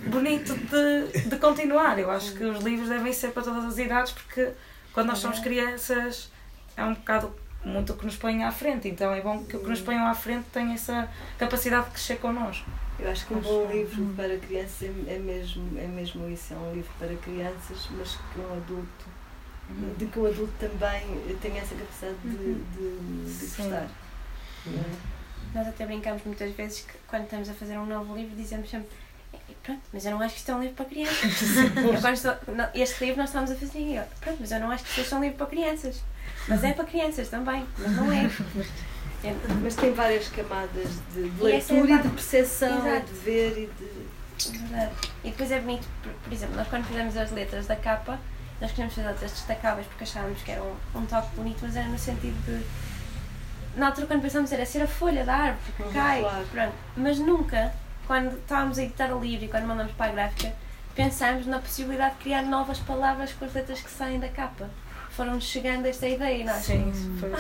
bonito 0.07 0.55
de, 0.55 1.29
de 1.29 1.37
continuar. 1.37 1.99
Eu 1.99 2.11
acho 2.11 2.33
que 2.35 2.45
os 2.45 2.63
livros 2.63 2.89
devem 2.89 3.13
ser 3.13 3.33
para 3.33 3.43
todas 3.43 3.65
as 3.65 3.79
idades 3.79 4.13
porque 4.13 4.53
quando 4.93 5.09
nós 5.09 5.19
somos 5.19 5.39
crianças 5.39 6.31
é 6.77 6.85
um 6.85 6.95
bocado 6.95 7.35
muito 7.65 7.93
o 7.93 7.97
que 7.97 8.05
nos 8.05 8.17
põe 8.17 8.43
à 8.43 8.51
frente. 8.51 8.89
Então 8.89 9.13
é 9.13 9.21
bom 9.21 9.45
que 9.45 9.57
o 9.57 9.61
que 9.61 9.69
nos 9.69 9.81
ponham 9.81 10.07
à 10.07 10.15
frente 10.15 10.47
tenha 10.53 10.75
essa 10.75 11.09
capacidade 11.39 11.87
de 11.87 11.93
crescer 11.93 12.17
connosco. 12.17 12.69
Eu 12.99 13.11
acho 13.11 13.27
que 13.27 13.35
um 13.35 13.41
bom 13.41 13.71
livro 13.71 14.05
para 14.15 14.37
crianças 14.39 14.83
é, 14.83 15.15
é, 15.15 15.19
mesmo, 15.19 15.79
é 15.79 15.87
mesmo 15.87 16.29
isso, 16.29 16.55
é 16.55 16.57
um 16.57 16.75
livro 16.75 16.91
para 16.99 17.15
crianças, 17.17 17.89
mas 17.91 18.17
que 18.17 18.41
um 18.41 18.53
adulto, 18.53 19.07
uhum. 19.71 19.95
de 19.99 20.07
que 20.07 20.19
o 20.19 20.27
adulto 20.27 20.53
também 20.59 21.37
tenha 21.41 21.61
essa 21.61 21.75
capacidade 21.75 22.17
de, 22.25 22.29
uhum. 22.29 22.65
de, 23.25 23.39
de 23.39 23.47
gostar. 23.47 23.89
Uhum. 24.67 24.83
Nós 25.55 25.67
até 25.67 25.85
brincamos 25.85 26.23
muitas 26.25 26.55
vezes 26.55 26.81
que 26.83 26.95
quando 27.07 27.25
estamos 27.25 27.49
a 27.49 27.55
fazer 27.55 27.77
um 27.77 27.87
novo 27.87 28.15
livro 28.15 28.37
dizemos 28.37 28.71
sempre 28.71 28.89
pronto, 29.63 29.83
mas 29.93 30.05
eu 30.05 30.13
não 30.13 30.21
acho 30.21 30.35
que 30.35 30.41
isto 30.41 30.51
é 30.51 30.55
um 30.55 30.61
livro 30.61 30.77
para 30.77 30.85
crianças. 30.87 31.33
estou, 32.15 32.33
este 32.75 33.05
livro 33.05 33.21
nós 33.21 33.31
estamos 33.31 33.51
a 33.51 33.57
fazer 33.57 33.79
e 33.79 33.97
eu, 33.97 34.05
pronto, 34.21 34.39
mas 34.41 34.51
eu 34.51 34.61
não 34.61 34.71
acho 34.71 34.85
que 34.85 35.01
isto 35.01 35.15
é 35.15 35.19
um 35.19 35.21
livro 35.23 35.39
para 35.39 35.47
crianças. 35.47 36.03
Mas 36.49 36.65
é 36.65 36.73
para 36.73 36.85
crianças 36.85 37.29
também, 37.29 37.65
mas 37.79 37.93
não 37.93 38.13
é. 38.13 38.29
É, 39.25 39.33
mas 39.63 39.77
tem 39.77 39.93
várias 39.93 40.27
camadas 40.29 40.89
de, 41.15 41.31
de 41.31 41.43
leitura 41.43 41.93
e, 41.93 41.95
e 41.95 42.03
de 42.03 42.09
percepção, 42.09 42.97
e 42.97 43.01
de 43.03 43.13
ver 43.13 43.51
e 43.51 43.67
de. 43.79 44.59
Verdade. 44.59 44.93
E 45.23 45.31
depois 45.31 45.53
é 45.53 45.61
bonito, 45.61 45.87
por, 46.03 46.13
por, 46.13 46.33
exemplo, 46.33 46.57
nós 46.57 46.67
quando 46.67 46.85
fizemos 46.87 47.17
as 47.17 47.31
letras 47.31 47.69
da 47.69 47.77
capa, 47.77 48.19
nós 48.61 48.71
queríamos 48.71 48.97
fazer 48.97 49.07
letras 49.07 49.31
destacáveis 49.31 49.87
porque 49.87 50.03
achávamos 50.03 50.43
que 50.43 50.51
era 50.51 50.61
um, 50.61 50.75
um 50.97 51.07
toque 51.07 51.37
bonito, 51.37 51.61
mas 51.63 51.77
era 51.77 51.87
no 51.87 51.99
sentido 51.99 52.35
de. 52.45 52.67
Na 53.79 53.87
altura, 53.87 54.09
quando 54.09 54.23
pensámos, 54.23 54.51
era 54.51 54.67
ser 54.67 54.83
a 54.83 54.89
folha 54.89 55.25
da 55.25 55.35
árvore, 55.35 55.63
porque 55.67 55.83
uhum, 55.85 55.93
cai, 55.93 56.21
claro. 56.21 56.47
pronto. 56.51 56.75
Mas 56.97 57.19
nunca, 57.21 57.73
quando 58.09 58.37
estávamos 58.37 58.77
a 58.77 58.83
editar 58.83 59.15
o 59.15 59.21
livro 59.21 59.45
e 59.45 59.49
quando 59.49 59.67
mandamos 59.67 59.93
para 59.93 60.11
a 60.11 60.15
gráfica, 60.15 60.53
pensámos 60.97 61.47
na 61.47 61.61
possibilidade 61.61 62.17
de 62.17 62.23
criar 62.23 62.43
novas 62.43 62.81
palavras 62.81 63.33
com 63.33 63.45
as 63.45 63.55
letras 63.55 63.81
que 63.81 63.89
saem 63.89 64.19
da 64.19 64.29
capa 64.29 64.69
foram 65.13 65.41
chegando 65.41 65.87
esta 65.87 66.09
ideia, 66.09 66.45
não 66.45 66.53
é? 66.53 66.61
Sim, 66.61 66.93
foi. 67.19 67.31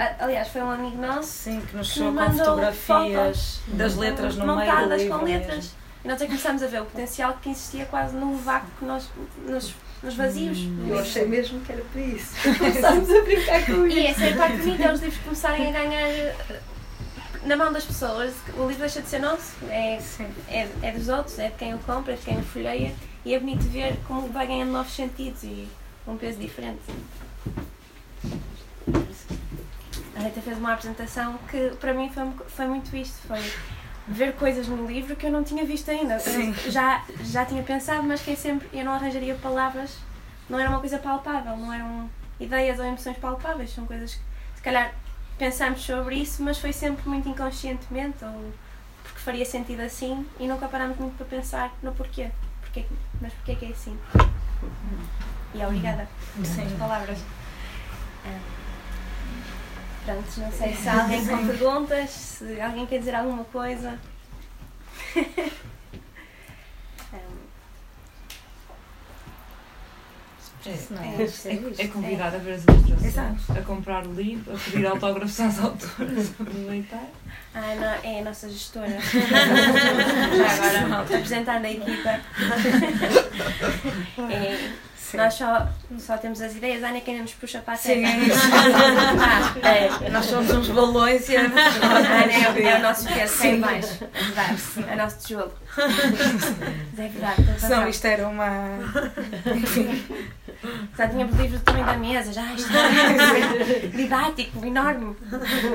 Ah, 0.00 0.16
aliás, 0.20 0.48
foi 0.48 0.62
um 0.62 0.70
amigo 0.70 0.96
nosso 0.96 1.28
Sim, 1.28 1.60
que 1.60 1.76
nos 1.76 1.88
chegou 1.88 2.12
com 2.12 2.32
fotografias 2.32 3.60
das 3.68 3.96
letras 3.96 4.36
no 4.36 4.56
meio 4.56 4.88
do 4.88 4.94
livro 4.94 5.18
com 5.18 5.24
letras. 5.24 5.56
Mesmo. 5.56 5.82
E 6.04 6.08
nós 6.08 6.20
é 6.20 6.26
começámos 6.26 6.62
a 6.62 6.66
ver 6.66 6.82
o 6.82 6.84
potencial 6.84 7.38
que 7.40 7.50
existia 7.50 7.84
quase 7.86 8.16
no 8.16 8.36
vácuo 8.36 8.68
que 8.78 8.84
nós, 8.84 9.08
nos, 9.46 9.74
nos 10.02 10.14
vazios. 10.14 10.58
Hum, 10.58 10.86
eu 10.88 10.98
achei 10.98 11.26
mesmo 11.26 11.60
que 11.60 11.72
era 11.72 11.82
para 11.92 12.00
isso. 12.00 12.34
Começámos 12.58 13.10
a 13.10 13.20
brincar 13.22 13.66
com 13.66 13.86
isso. 13.86 13.98
E 13.98 14.06
essa 14.06 14.24
é 14.24 14.32
a 14.32 14.36
parte 14.36 14.56
bonita, 14.56 14.92
os 14.92 15.00
livros 15.00 15.22
começarem 15.22 15.68
a 15.68 15.72
ganhar 15.72 16.34
na 17.44 17.56
mão 17.56 17.72
das 17.72 17.84
pessoas, 17.84 18.34
o 18.56 18.66
livro 18.66 18.80
deixa 18.80 19.02
de 19.02 19.08
ser 19.08 19.18
nosso, 19.18 19.54
é, 19.68 19.98
é, 20.48 20.68
é 20.82 20.92
dos 20.92 21.08
outros, 21.08 21.38
é 21.38 21.48
de 21.48 21.54
quem 21.56 21.74
o 21.74 21.78
compra, 21.78 22.12
é 22.12 22.16
de 22.16 22.22
quem 22.22 22.38
o 22.38 22.42
folheia 22.42 22.92
e 23.24 23.34
é 23.34 23.38
bonito 23.38 23.62
ver 23.68 23.96
como 24.06 24.28
vai 24.28 24.46
ganhando 24.46 24.72
novos 24.72 24.92
sentidos 24.92 25.42
e 25.44 25.68
um 26.06 26.16
peso 26.16 26.38
diferente. 26.38 26.82
A 30.16 30.20
Rita 30.20 30.40
fez 30.40 30.58
uma 30.58 30.72
apresentação 30.72 31.38
que 31.50 31.70
para 31.80 31.94
mim 31.94 32.10
foi, 32.10 32.24
foi 32.48 32.66
muito 32.66 32.94
isto, 32.96 33.26
foi 33.26 33.40
ver 34.06 34.34
coisas 34.34 34.66
no 34.66 34.86
livro 34.86 35.16
que 35.16 35.26
eu 35.26 35.30
não 35.30 35.42
tinha 35.42 35.64
visto 35.64 35.90
ainda. 35.90 36.14
Eu 36.14 36.20
Sim. 36.20 36.54
já, 36.70 37.04
já 37.22 37.44
tinha 37.44 37.62
pensado, 37.62 38.02
mas 38.02 38.20
que 38.20 38.32
é 38.32 38.36
sempre 38.36 38.68
eu 38.72 38.84
não 38.84 38.92
arranjaria 38.92 39.34
palavras, 39.36 39.96
não 40.48 40.58
era 40.58 40.68
uma 40.68 40.80
coisa 40.80 40.98
palpável, 40.98 41.56
não 41.56 41.72
eram 41.72 42.10
ideias 42.38 42.78
ou 42.78 42.84
emoções 42.84 43.16
palpáveis, 43.16 43.70
são 43.70 43.86
coisas 43.86 44.14
que 44.14 44.20
se 44.56 44.62
calhar 44.62 44.94
pensamos 45.38 45.80
sobre 45.80 46.16
isso, 46.16 46.42
mas 46.42 46.58
foi 46.58 46.72
sempre 46.72 47.08
muito 47.08 47.28
inconscientemente 47.28 48.24
ou 48.24 48.52
porque 49.02 49.18
faria 49.18 49.44
sentido 49.44 49.80
assim 49.80 50.26
e 50.38 50.46
nunca 50.46 50.68
parámos 50.68 50.98
muito 50.98 51.16
para 51.16 51.26
pensar 51.26 51.72
no 51.82 51.92
porquê. 51.92 52.30
porquê 52.60 52.84
mas 53.20 53.32
porquê 53.34 53.56
que 53.56 53.66
é 53.66 53.68
assim? 53.68 53.98
E 55.54 55.64
obrigada 55.64 56.08
Sim. 56.44 56.56
pelas 56.56 56.72
palavras. 56.78 57.18
Ah, 58.26 58.38
Pronto, 60.04 60.40
não 60.40 60.52
sei 60.52 60.74
se 60.74 60.88
há 60.88 61.02
alguém 61.02 61.26
com 61.26 61.46
perguntas, 61.46 62.10
se 62.10 62.60
alguém 62.60 62.86
quer 62.86 62.98
dizer 62.98 63.14
alguma 63.14 63.44
coisa. 63.44 63.98
É, 70.64 70.68
é, 70.70 71.24
é, 71.24 71.54
é, 71.54 71.84
é 71.84 71.88
convidar 71.88 72.28
a 72.28 72.38
ver 72.38 72.52
as 72.52 72.64
ilustrações, 72.64 73.50
a 73.50 73.62
comprar 73.62 74.06
o 74.06 74.12
livro, 74.14 74.54
a 74.54 74.58
pedir 74.58 74.86
autógrafos 74.86 75.40
às 75.40 75.58
autoras, 75.58 76.30
aproveitar. 76.40 77.08
Ah, 77.52 77.74
não, 77.74 78.10
é 78.10 78.20
a 78.20 78.24
nossa 78.24 78.48
gestora. 78.48 78.96
Já 79.02 80.86
agora, 80.86 81.00
apresentando 81.00 81.64
a 81.64 81.70
equipa. 81.70 82.10
É, 84.30 84.72
Sim. 85.12 85.16
nós 85.18 85.34
só, 85.34 85.68
só 85.98 86.16
temos 86.18 86.40
as 86.40 86.52
ideias, 86.56 86.82
a 86.82 86.88
Ana 86.88 86.96
é 86.98 87.00
quem 87.00 87.20
nos 87.20 87.32
puxa 87.34 87.60
para 87.60 87.74
a 87.74 87.76
Sim, 87.76 88.02
terra. 88.02 88.12
é 88.12 88.18
isso. 88.26 88.40
Ah, 89.62 89.68
É, 90.06 90.10
nós 90.10 90.24
somos 90.26 90.50
uns 90.50 90.68
balões 90.68 91.28
e 91.28 91.36
é 91.36 91.40
a 91.40 91.44
Ana 91.44 91.60
é, 92.32 92.62
é 92.72 92.78
o 92.78 92.82
nosso 92.82 93.06
peso 93.08 93.38
cá 93.38 93.46
em 93.46 93.60
baixo. 93.60 94.04
É 94.14 94.22
verdade. 94.24 94.62
É 94.88 94.94
o 94.94 94.96
nosso 94.96 95.18
tijolo. 95.20 95.52
Mas 95.76 96.98
é 96.98 97.08
verdade. 97.08 97.36
Senão 97.60 97.76
razão. 97.76 97.88
isto 97.88 98.04
era 98.06 98.28
uma. 98.28 98.48
Enfim. 99.54 100.04
Já 100.96 101.08
tínhamos 101.08 101.36
livros 101.38 101.60
tamanho 101.62 101.86
da 101.86 101.94
mesa, 101.96 102.32
já 102.32 102.44
isto 102.54 102.70
é 102.72 103.88
didático, 103.94 104.64
enorme. 104.64 105.16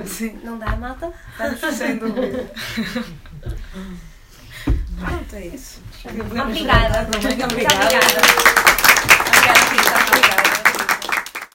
Sim. 0.06 0.40
Não 0.44 0.58
dá, 0.58 0.76
malta? 0.76 1.12
Vamos 1.38 1.60
Sem 1.76 1.98
dúvida. 1.98 2.50
Pronto, 5.00 5.36
é 5.36 5.46
isso. 5.48 5.82
Obrigada. 6.06 6.44
Obrigada. 6.44 7.08
Obrigada, 7.12 7.86
Obrigada. 10.12 10.57